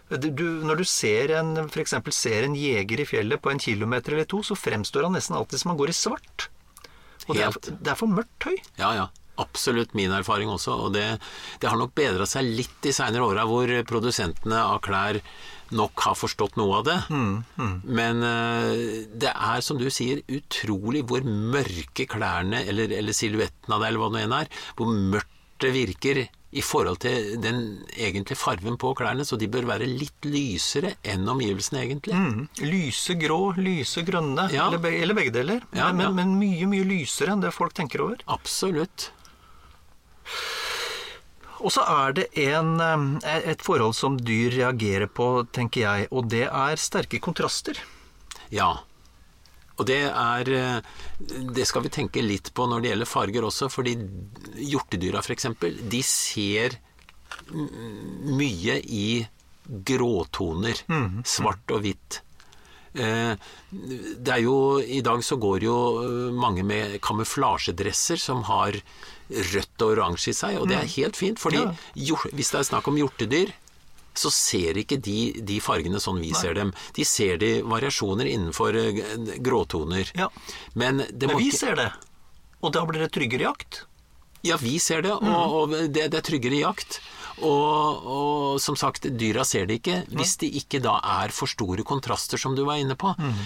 [0.10, 4.28] Du, når du ser en, for ser en jeger i fjellet på en kilometer eller
[4.30, 6.50] to, så fremstår han nesten alltid som han går i svart.
[7.26, 8.58] Og det er, det er for mørkt tøy.
[8.78, 9.08] Ja, ja.
[9.42, 10.78] Absolutt min erfaring også.
[10.86, 11.08] Og det,
[11.60, 15.20] det har nok bedra seg litt de seinere åra, hvor produsentene av klær
[15.76, 16.98] nok har forstått noe av det.
[17.84, 23.82] Men eh, det er, som du sier, utrolig hvor mørke klærne, eller, eller silhuetten av
[23.82, 25.34] det, eller hva det nå enn er, hvor mørkt
[25.64, 26.26] det virker
[26.56, 27.58] i forhold til den
[28.00, 32.16] egentlige farven på klærne, så de bør være litt lysere enn omgivelsene egentlig.
[32.16, 32.46] Mm.
[32.64, 34.68] Lyse grå, lyse grønne, Ja.
[34.70, 35.60] eller, be, eller begge deler.
[35.76, 36.12] Ja, men, ja.
[36.16, 38.24] men mye, mye lysere enn det folk tenker over.
[38.32, 39.10] Absolutt.
[41.66, 42.74] Og så er det en,
[43.24, 47.80] eh, et forhold som dyr reagerer på, tenker jeg, og det er sterke kontraster.
[48.54, 48.78] Ja.
[49.78, 50.82] Og det er eh,
[51.56, 53.96] Det skal vi tenke litt på når det gjelder farger også, fordi
[54.72, 55.48] hjortedyra f.eks.,
[55.92, 56.78] de ser
[57.52, 59.08] mye i
[59.66, 60.84] gråtoner.
[61.28, 62.22] Svart og hvitt.
[62.96, 63.34] Eh,
[63.76, 68.78] Det er jo I dag så går jo eh, mange med kamuflasjedresser som har
[69.30, 71.58] rødt og oransje i seg, og det er helt fint, fordi
[72.32, 73.52] hvis det er snakk om hjortedyr,
[74.22, 76.74] så ser ikke de de fargene sånn vi ser dem.
[76.96, 79.02] De ser de variasjoner innenfor eh,
[79.44, 80.12] gråtoner.
[80.18, 80.30] Ja.
[80.74, 81.90] Men, det Men må vi ikke, ser det.
[82.62, 83.84] Og da blir det tryggere jakt.
[84.46, 85.36] Ja, vi ser det, og, Mm.
[85.60, 87.00] og det, det er tryggere jakt.
[87.44, 91.84] Og, og som sagt, dyra ser det ikke hvis det ikke da er for store
[91.84, 93.10] kontraster, som du var inne på.
[93.20, 93.42] Mm.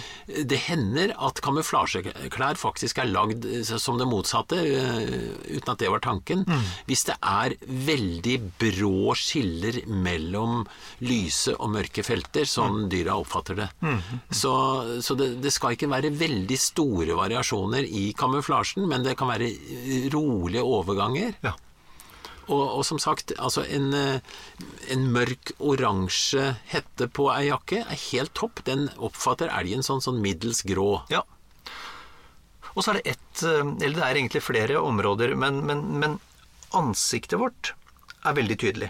[0.45, 5.89] Det hender at kamuflasjeklær faktisk er lagd eh, som det motsatte, eh, uten at det
[5.89, 6.43] var tanken.
[6.45, 6.67] Mm.
[6.85, 7.55] Hvis det er
[7.89, 10.67] veldig brå skiller mellom
[11.01, 12.89] lyse og mørke felter, sånn Mm.
[12.93, 13.69] dyra oppfatter det.
[14.29, 14.53] Så,
[15.01, 19.49] så det, det skal ikke være veldig store variasjoner i kamuflasjen, men det kan være
[20.13, 20.88] rolige overganger.
[21.45, 21.55] Ja.
[22.49, 24.21] Og, og som sagt, altså en, eh,
[24.89, 28.63] en mørk oransje hette på ei jakke er helt topp.
[28.65, 31.03] Den oppfatter elgen sånn, sånn middels grå.
[31.13, 31.21] Ja.
[32.73, 36.17] Og så er det ett eh, Eller det er egentlig flere områder, men, men, men
[36.75, 37.73] ansiktet vårt
[38.25, 38.89] er veldig tydelig.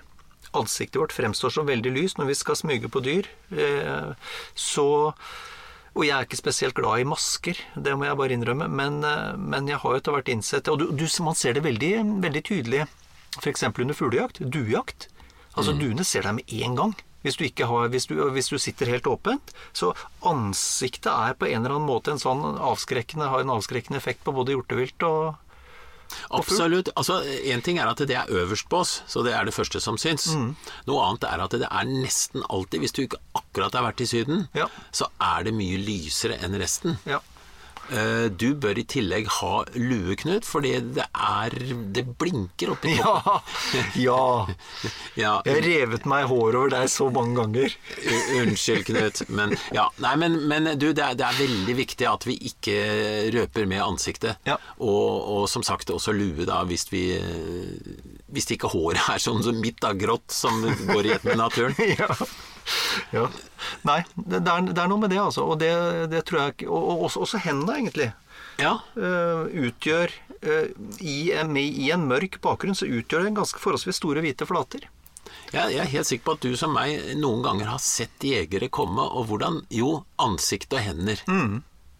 [0.58, 3.28] Ansiktet vårt fremstår som veldig lyst når vi skal smyge på dyr.
[3.52, 4.16] Eh,
[4.56, 4.88] Så
[5.98, 9.36] Og jeg er ikke spesielt glad i masker, det må jeg bare innrømme, men, eh,
[9.38, 10.70] men jeg har jo etter hvert innsett.
[10.72, 11.94] Og du, du, man ser det veldig,
[12.26, 12.84] veldig tydelig
[13.40, 13.66] f.eks.
[13.70, 15.10] under fuglejakt, duejakt.
[15.58, 16.98] Altså duene ser deg med en gang.
[17.26, 19.52] Hvis du, ikke har, hvis, du, hvis du sitter helt åpent.
[19.76, 19.92] Så
[20.24, 24.34] ansiktet er på en eller annen måte en sånn avskrekkende, har en avskrekkende effekt på
[24.36, 25.36] både hjortevilt og
[26.32, 26.89] Absolutt.
[26.95, 27.23] Altså,
[27.53, 29.97] En ting er at det er øverst på oss, så det er det første som
[29.97, 30.27] syns.
[30.88, 34.05] Noe annet er at det er nesten alltid, hvis du ikke akkurat har vært i
[34.05, 34.67] Syden, Ja.
[34.91, 36.97] så er det mye lysere enn resten.
[37.05, 37.19] Ja.
[37.90, 41.56] Eh, Du bør i tillegg ha lue, Knut, fordi det er
[41.96, 43.40] Det blinker oppi Ja!
[44.08, 44.20] ja.
[45.20, 47.74] Ja, Jeg har revet meg hår over deg så mange ganger.
[48.40, 49.24] Unnskyld, Knut.
[49.34, 52.78] Men, ja, nei, men, men du, det er, det er veldig viktig at vi ikke
[53.36, 54.38] røper med ansiktet.
[54.48, 54.56] Ja.
[54.78, 57.04] Og, og som sagt også lue, da, hvis vi
[58.30, 60.62] Hvis ikke håret er sånn som mitt, da, grått, som
[60.94, 61.76] går i ett med naturen.
[62.00, 62.08] ja.
[63.17, 63.26] ja.
[63.88, 65.45] Nei, det, er, det er noe med det, altså.
[65.49, 65.72] Og det,
[66.11, 68.11] det tror jeg ikke Og, og også, også hendene, egentlig.
[68.59, 70.11] Ja, Uh, utgjør
[70.43, 70.67] uh,
[70.99, 74.89] i, en, I en mørk bakgrunn så utgjør det en ganske forholdsvis store hvite flater.
[75.53, 78.67] jeg, jeg er helt sikker på at du som meg noen ganger har sett jegere
[78.67, 81.24] komme, og hvordan Jo, ansikt og hender.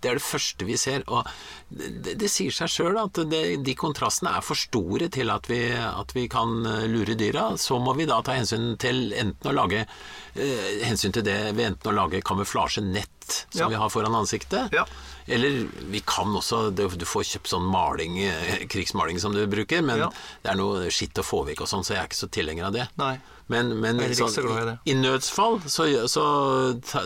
[0.02, 1.04] Det er det første vi ser.
[1.12, 1.28] Og
[1.70, 5.60] det, det sier seg sjøl at det, de kontrastene er for store til at vi,
[5.76, 7.50] at vi kan eh, lure dyra.
[7.60, 11.74] Så må vi da ta hensyn til enten å lage eh, hensyn til det ved
[11.74, 13.16] enten å lage kamuflasjenett
[13.52, 13.68] som Ja.
[13.70, 14.72] vi har foran ansiktet.
[14.74, 14.86] Ja.
[15.30, 20.00] Eller vi kan også Du får kjøpt sånn maling, eh, krigsmaling som du bruker, men
[20.00, 20.10] Ja.
[20.44, 22.66] det er noe skitt og få vekk og sånn, så jeg er ikke så tilhenger
[22.66, 22.88] av det.
[22.98, 23.20] Nei.
[23.50, 24.44] Men, men Jeg er så
[24.86, 26.24] i i nødsfall så, så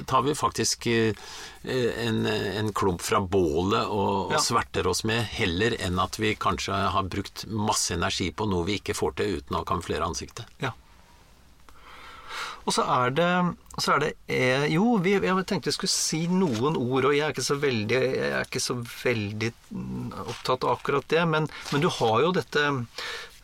[0.09, 1.15] tar vi faktisk eh,
[1.63, 4.41] en, en klump fra bålet og, og Ja.
[4.43, 8.75] sverter oss med, heller enn at vi kanskje har brukt masse energi på noe vi
[8.81, 10.49] ikke får til uten å kamuflere ansiktet.
[10.59, 10.73] Ja.
[12.63, 13.29] Og så er det,
[13.83, 17.25] så er det eh, Jo, vi, jeg tenkte vi skulle si noen ord, og jeg
[17.27, 19.49] er ikke så veldig, jeg ikke så veldig
[20.27, 21.23] opptatt av akkurat det.
[21.27, 22.63] Men, men du har jo dette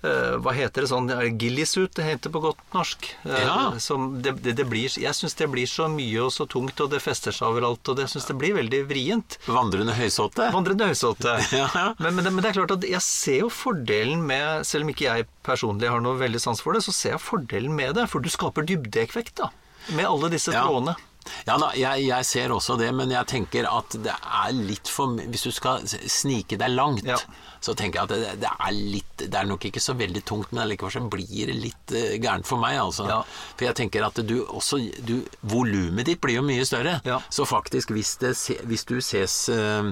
[0.01, 3.09] hva heter det sånn Gillisuit, det heter på godt norsk.
[3.25, 3.73] Eh, Ja.
[3.79, 6.89] som det, det, det blir, jeg syns det blir så mye og så tungt, og
[6.93, 7.83] det fester seg overalt.
[7.91, 9.37] Og det syns det blir veldig vrient.
[9.47, 10.49] Vandrende høysåte.
[10.55, 11.35] Vandrende høysåte.
[11.59, 11.67] Ja.
[11.99, 14.91] men, men, det, men det er klart at jeg ser jo fordelen med Selv om
[14.93, 18.07] ikke jeg personlig har noe veldig sans for det, så ser jeg fordelen med det.
[18.11, 19.49] For du skaper dybdeeffekt, da.
[19.97, 20.95] Med alle disse trådene.
[20.95, 21.05] Ja
[21.45, 25.43] da, jeg, jeg ser også det, men jeg tenker at det er litt for Hvis
[25.47, 27.17] du skal snike deg langt, Ja.
[27.61, 30.51] så tenker jeg at det, det er litt Det er nok ikke så veldig tungt,
[30.51, 33.07] men allikevel så blir det litt uh, gærent for meg, altså.
[33.09, 33.21] Ja.
[33.55, 36.99] For jeg tenker at du også du, Volumet ditt blir jo mye større.
[37.05, 37.19] Ja.
[37.29, 38.33] Så faktisk, hvis, det,
[38.69, 39.91] hvis du ses uh,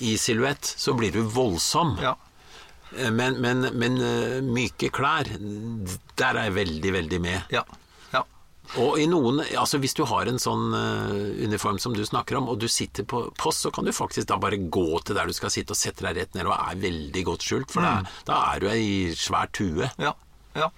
[0.00, 1.96] i silhuett, så blir du voldsom.
[2.02, 2.16] Ja.
[2.96, 3.96] Eh, Men, men, men
[4.54, 5.26] myke klær,
[6.16, 7.42] der er jeg veldig, veldig med.
[7.54, 7.62] Ja.
[8.82, 12.48] Og i noen, altså hvis du har en sånn eh, uniform som du snakker om,
[12.50, 15.36] og du sitter på post, så kan du faktisk da bare gå til der du
[15.36, 18.40] skal sitte og sette deg rett ned og er veldig godt skjult, for da, da
[18.50, 19.90] er du ei svær tue.
[20.02, 20.16] Ja.
[20.58, 20.72] ja.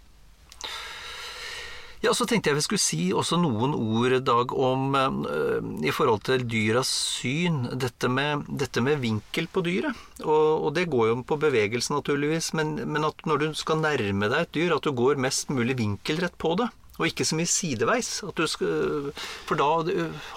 [2.04, 6.22] Ja, så tenkte jeg vi skulle si også noen ord, Dag, om øh, i forhold
[6.28, 7.64] til dyras syn.
[7.72, 9.96] Dette med, dette med vinkel på dyret.
[10.22, 12.52] Og, og det går jo på bevegelse, naturligvis.
[12.58, 15.78] Men, men at når du skal nærme deg et dyr, at du går mest mulig
[15.80, 16.68] vinkelrett på det.
[16.96, 18.10] Og ikke så mye sideveis.
[18.26, 19.10] At du skal,
[19.48, 19.68] for da,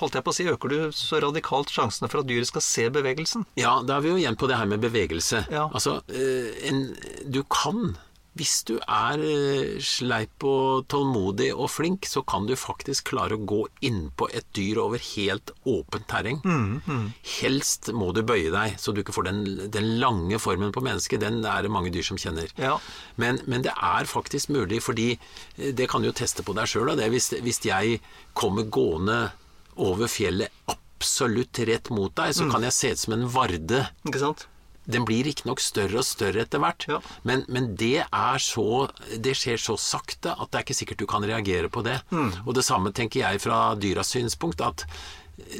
[0.02, 2.90] holdt jeg på å si, øker du så radikalt sjansene for at dyret skal se
[2.94, 3.48] bevegelsen.
[3.60, 5.46] Ja, da er vi jo igjen på det her med bevegelse.
[5.54, 5.68] Ja.
[5.72, 6.84] Altså, eh, en,
[7.32, 7.96] du kan,
[8.38, 13.42] hvis du er eh, sleip og tålmodig og flink, så kan du faktisk klare å
[13.50, 16.40] gå innpå et dyr over helt åpent terreng.
[16.46, 17.10] Mm,
[17.40, 19.42] Helst må du bøye deg, så du ikke får den,
[19.74, 21.20] den lange formen på mennesket.
[21.26, 22.48] Den er det mange dyr som kjenner.
[22.62, 22.78] Ja.
[23.20, 25.10] Men, men det er faktisk mulig, fordi
[25.58, 26.94] eh, det kan du jo teste på deg sjøl.
[27.12, 28.00] Hvis, hvis jeg
[28.38, 29.32] kommer gående
[29.80, 32.38] over fjellet absolutt rett mot deg, Mm.
[32.40, 33.84] så kan jeg se ut som en varde.
[34.08, 34.48] Ikke sant?
[34.90, 37.00] Den blir riktignok større og større etter hvert, Ja.
[37.24, 38.90] men, men det er så
[39.22, 42.00] Det skjer så sakte at det er ikke sikkert du kan reagere på det.
[42.12, 42.32] Mm.
[42.48, 44.86] Og det samme tenker jeg fra dyras synspunkt, at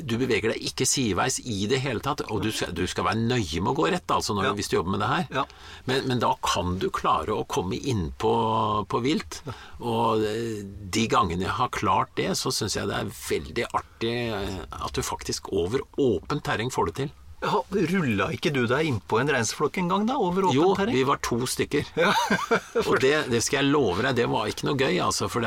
[0.04, 2.20] du beveger deg ikke sideveis i det hele tatt.
[2.34, 4.54] Og du skal, du skal være nøye med å gå rett, altså, når, Ja.
[4.58, 5.28] hvis du jobber med det her.
[5.38, 5.44] Ja.
[5.88, 8.34] Men, men da kan du klare å komme inn på,
[8.92, 9.40] på vilt.
[9.80, 14.14] Og eh, de gangene jeg har klart det, så syns jeg det er veldig artig
[14.36, 17.16] eh, at du faktisk over åpent terreng får det til.
[17.40, 20.18] Ja, Rulla ikke du deg innpå en reinsflokk en gang, da?
[20.20, 21.88] Over åpent Jo, vi var to stykker.
[22.90, 25.30] og det, det skal jeg love deg, det var ikke noe gøy, altså.
[25.32, 25.46] For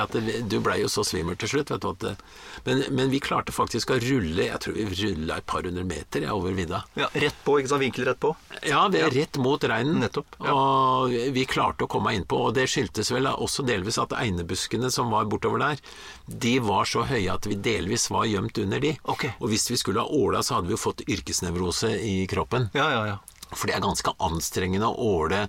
[0.48, 1.90] du blei jo så svimmel til slutt, vet du.
[1.92, 2.24] At,
[2.64, 6.24] men, men vi klarte faktisk å rulle Jeg tror vi rulla et par hundre meter
[6.24, 6.82] ja, over vidda.
[6.96, 7.84] Ja, Rett på, ikke sant?
[7.84, 8.32] Vinkel rett på?
[8.64, 10.00] Ja, vi er rett mot reinen.
[10.02, 10.56] Nettopp, ja.
[10.56, 12.40] Og vi klarte å komme innpå.
[12.48, 15.84] Og det skyldtes vel også delvis at einebuskene som var bortover der,
[16.24, 18.96] de var så høye at vi delvis var gjemt under de.
[19.12, 19.36] Okay.
[19.42, 22.68] Og hvis vi skulle ha åla, så hadde vi jo fått yrkesnevrose i kroppen.
[22.76, 23.18] Ja, ja, ja.
[23.52, 25.42] For det er ganske anstrengende å åle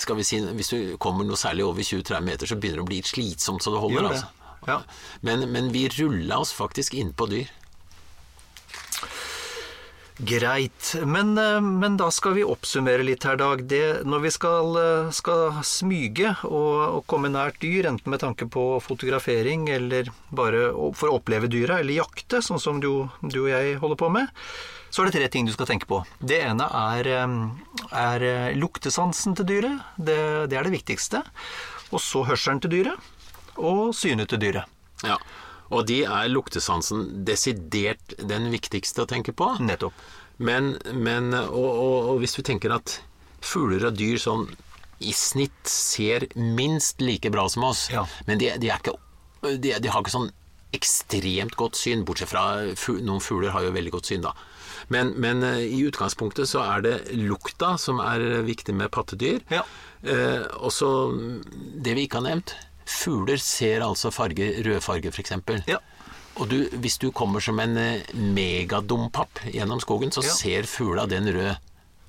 [0.00, 2.90] skal vi si, Hvis du kommer noe særlig over 20-30 meter, så begynner det å
[2.90, 4.08] bli slitsomt så det holder.
[4.08, 4.14] Det.
[4.16, 4.30] Altså.
[4.66, 4.78] Ja.
[5.20, 7.50] Men, men vi rulla oss faktisk innpå dyr.
[10.22, 10.94] Greit.
[11.06, 13.64] Men, eh, men da skal vi oppsummere litt her, Dag.
[13.66, 18.46] Det, når vi skal, eh, skal smyge og, og komme nært dyr, enten med tanke
[18.46, 23.50] på fotografering eller bare for å oppleve dyra, eller jakte, sånn som du, du og
[23.50, 24.30] jeg holder på med,
[24.92, 26.02] så er det tre ting du skal tenke på.
[26.20, 27.08] Det ene er,
[27.96, 29.78] er eh, luktesansen til dyret.
[29.96, 30.18] Det,
[30.52, 31.22] det er det viktigste.
[31.92, 33.12] Og så hørselen til dyret.
[33.56, 34.68] Og synet til dyret.
[35.04, 35.16] Ja.
[35.72, 39.48] Og de er luktesansen desidert den viktigste å tenke på.
[39.64, 39.96] Nettopp.
[40.42, 42.98] Men, men og, og, og hvis du tenker at
[43.42, 44.44] fugler og dyr sånn
[45.02, 48.04] i snitt ser minst like bra som oss, Ja.
[48.28, 48.94] men de, de, er ikke,
[49.42, 50.28] de, de har ikke sånn
[50.72, 52.44] ekstremt godt syn, bortsett fra
[53.02, 54.32] noen fugler har jo veldig godt syn, da.
[54.92, 59.40] Men, men eh, i utgangspunktet så er det lukta som er viktig med pattedyr.
[59.52, 59.62] Ja.
[60.02, 60.90] Eh, og så
[61.84, 62.54] det vi ikke har nevnt.
[62.88, 65.36] Fugler ser altså farge, rødfarge f.eks.
[65.70, 65.78] Ja.
[66.40, 70.32] Og du, hvis du kommer som en eh, megadompapp gjennom skogen, så Ja.
[70.34, 71.58] ser fugla den røde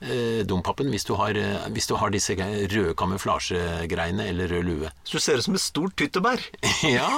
[0.03, 4.91] eh, dompappen hvis du, har, eh, hvis du har disse røde kamuflasjegreiene eller rød lue.
[5.03, 6.43] Så du ser ut som et stort tyttebær.
[6.97, 7.09] ja.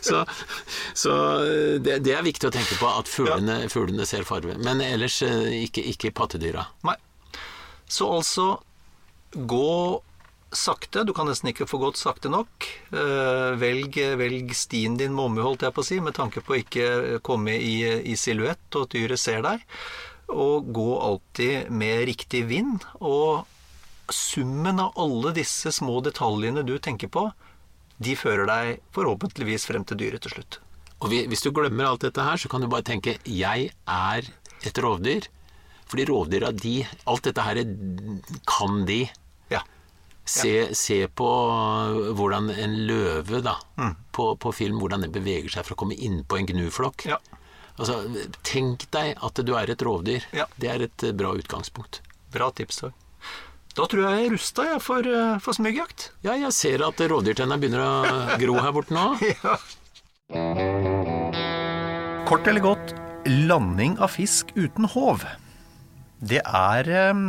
[0.00, 0.24] så
[0.94, 1.16] så
[1.46, 4.58] eh, det, det er viktig å tenke på at fuglene, fuglene ser farve.
[4.62, 6.68] Men ellers ikke, ikke pattedyra.
[6.86, 6.96] Nei.
[7.90, 8.48] Så altså
[9.32, 10.02] gå
[10.52, 11.06] sakte.
[11.08, 12.66] Du kan nesten ikke få gått sakte nok.
[13.60, 16.58] Velg, velg stien din med omhu, holdt jeg på å si, med tanke på å
[16.60, 16.88] ikke
[17.24, 17.78] komme i,
[18.12, 19.64] i silhuett, og at dyret ser deg.
[20.28, 22.84] Og gå alltid med riktig vind.
[23.00, 23.46] Og
[24.12, 27.30] summen av alle disse små detaljene du tenker på,
[28.02, 30.58] de fører deg forhåpentligvis frem til dyret til slutt.
[31.02, 34.22] Og hvis du glemmer alt dette her, så kan du bare tenke 'jeg er
[34.62, 35.28] et rovdyr'.
[35.86, 37.56] Fordi rovdyra, de Alt dette her
[38.46, 39.10] kan de.
[39.50, 39.60] Ja.
[40.24, 41.28] Se, se på
[42.16, 43.56] hvordan en løve, da,
[44.12, 47.04] på, på film, hvordan den beveger seg for å komme innpå en gnuflokk.
[47.10, 47.18] Ja.
[47.80, 48.02] Altså,
[48.44, 50.26] tenk deg at du er et rovdyr.
[50.36, 50.46] Ja.
[50.60, 52.02] Det er et eh, bra utgangspunkt.
[52.34, 52.98] Bra tips, Dag.
[53.72, 56.10] Da tror jeg jeg er rusta jeg, for, eh, for smygjakt.
[56.26, 59.06] Ja, jeg ser at rovdyrtenna begynner å gro her borte nå.
[59.32, 59.56] Ja.
[62.28, 62.94] Kort eller godt,
[63.28, 65.24] landing av fisk uten håv.
[66.22, 67.24] Det er eh,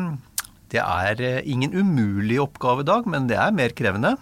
[0.73, 4.15] Det er ingen umulig oppgave, i Dag, men det er mer krevende.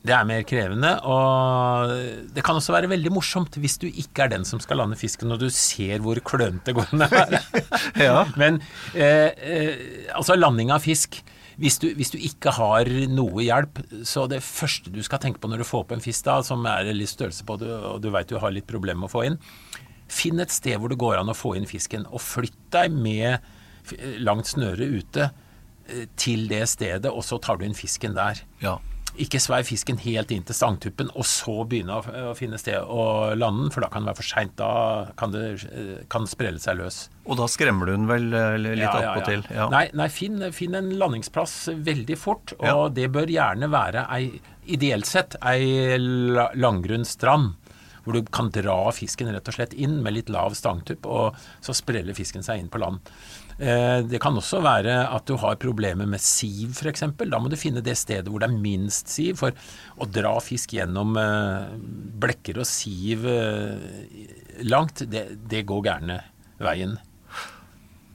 [0.00, 1.90] Det er mer krevende, og
[2.32, 5.32] det kan også være veldig morsomt hvis du ikke er den som skal lande fisken,
[5.34, 7.36] og du ser hvor klønete gående er.
[8.00, 8.24] Ja.
[8.40, 8.62] Men
[8.94, 9.74] eh, eh,
[10.16, 11.20] altså landing av fisk
[11.60, 15.50] hvis du, hvis du ikke har noe hjelp, så det første du skal tenke på
[15.50, 18.30] når du får opp en fisk da, som er litt størrelse på, og du veit
[18.30, 19.36] du har litt problemer med å få inn,
[20.10, 23.44] finn et sted hvor det går an å få inn fisken, og flytt deg med
[24.24, 28.40] langt snøre ute eh, til det stedet, og så tar du inn fisken der.
[28.64, 28.78] Ja.
[29.18, 33.64] Ikke svei fisken helt inn til stangtuppen, og så begynne å, finne sted å lande
[33.66, 34.52] den, for da kan det være for seint.
[34.56, 34.70] Da
[35.18, 37.00] kan det eh, kan sprelle seg løs.
[37.26, 39.40] Og da skremmer du den vel eh, litt Ja, ja, ja.
[39.50, 39.68] Ja.
[39.72, 42.88] Nei, nei finn, finn en landingsplass veldig fort, og Ja.
[43.00, 44.40] det bør gjerne være ei,
[44.70, 47.56] ideelt sett, ei la- langgrunn strand.
[48.00, 51.74] Hvor du kan dra fisken rett og slett inn med litt lav stangtupp, og så
[51.76, 53.02] spreller fisken seg inn på land.
[53.60, 57.04] Eh, Det kan også være at du har problemer med siv, f.eks.
[57.20, 59.36] Da må du finne det stedet hvor det er minst siv.
[59.42, 59.52] For
[60.00, 61.76] å dra fisk gjennom eh,
[62.22, 66.22] blekker og siv eh, langt, det, det går gærne
[66.60, 66.96] veien.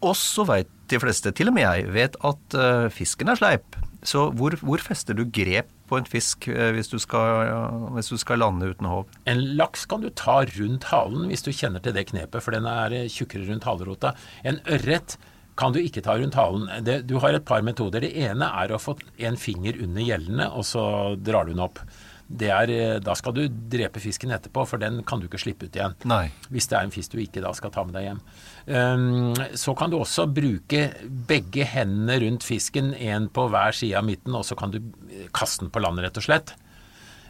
[0.05, 2.55] Og så veit de fleste, til og med jeg, vet at
[2.93, 3.77] fisken er sleip.
[4.05, 7.49] Så hvor, hvor fester du grep på en fisk hvis, du skal,
[7.95, 9.07] hvis du skal lande uten håv?
[9.25, 12.69] En laks kan du ta rundt halen hvis du kjenner til det knepet, for den
[12.69, 14.13] er tjukkere rundt halerota.
[14.45, 15.17] En ørret
[15.56, 16.68] kan du ikke ta rundt halen.
[16.84, 18.03] Det, du har et par metoder.
[18.03, 20.84] Det ene er å få en finger under gjellene, og så
[21.16, 21.80] drar du den opp.
[22.26, 25.68] Det er, eh, da skal du drepe fisken etterpå, for den kan du ikke slippe
[25.68, 25.93] ut igjen.
[26.10, 26.32] Nei.
[26.49, 28.22] Hvis det er en fisk du ikke da skal ta med deg hjem.
[28.66, 30.88] Um, så kan du også bruke
[31.30, 35.30] begge hendene rundt fisken, én på hver side av midten, og så kan du eh,
[35.36, 36.56] kaste den på land, rett og slett.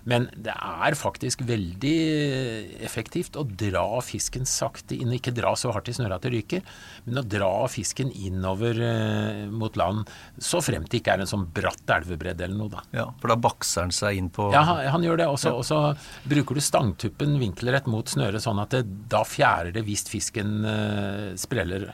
[0.05, 1.93] Men det er faktisk veldig
[2.85, 5.13] effektivt å dra fisken sakte inn.
[5.15, 6.61] Ikke dra så hardt i snøret at det ryker,
[7.07, 10.05] men å dra fisken innover eh, mot land,
[10.37, 12.85] så fremt det ikke er en sånn bratt elvebredd eller noe, da.
[12.95, 15.29] Ja, for da bakser han seg inn på Ja, han, han gjør det.
[15.33, 15.81] Og så
[16.29, 21.29] bruker du stangtuppen vinkelrett mot snøret, sånn at det, da fjærer det hvis fisken eh,
[21.39, 21.93] spreller.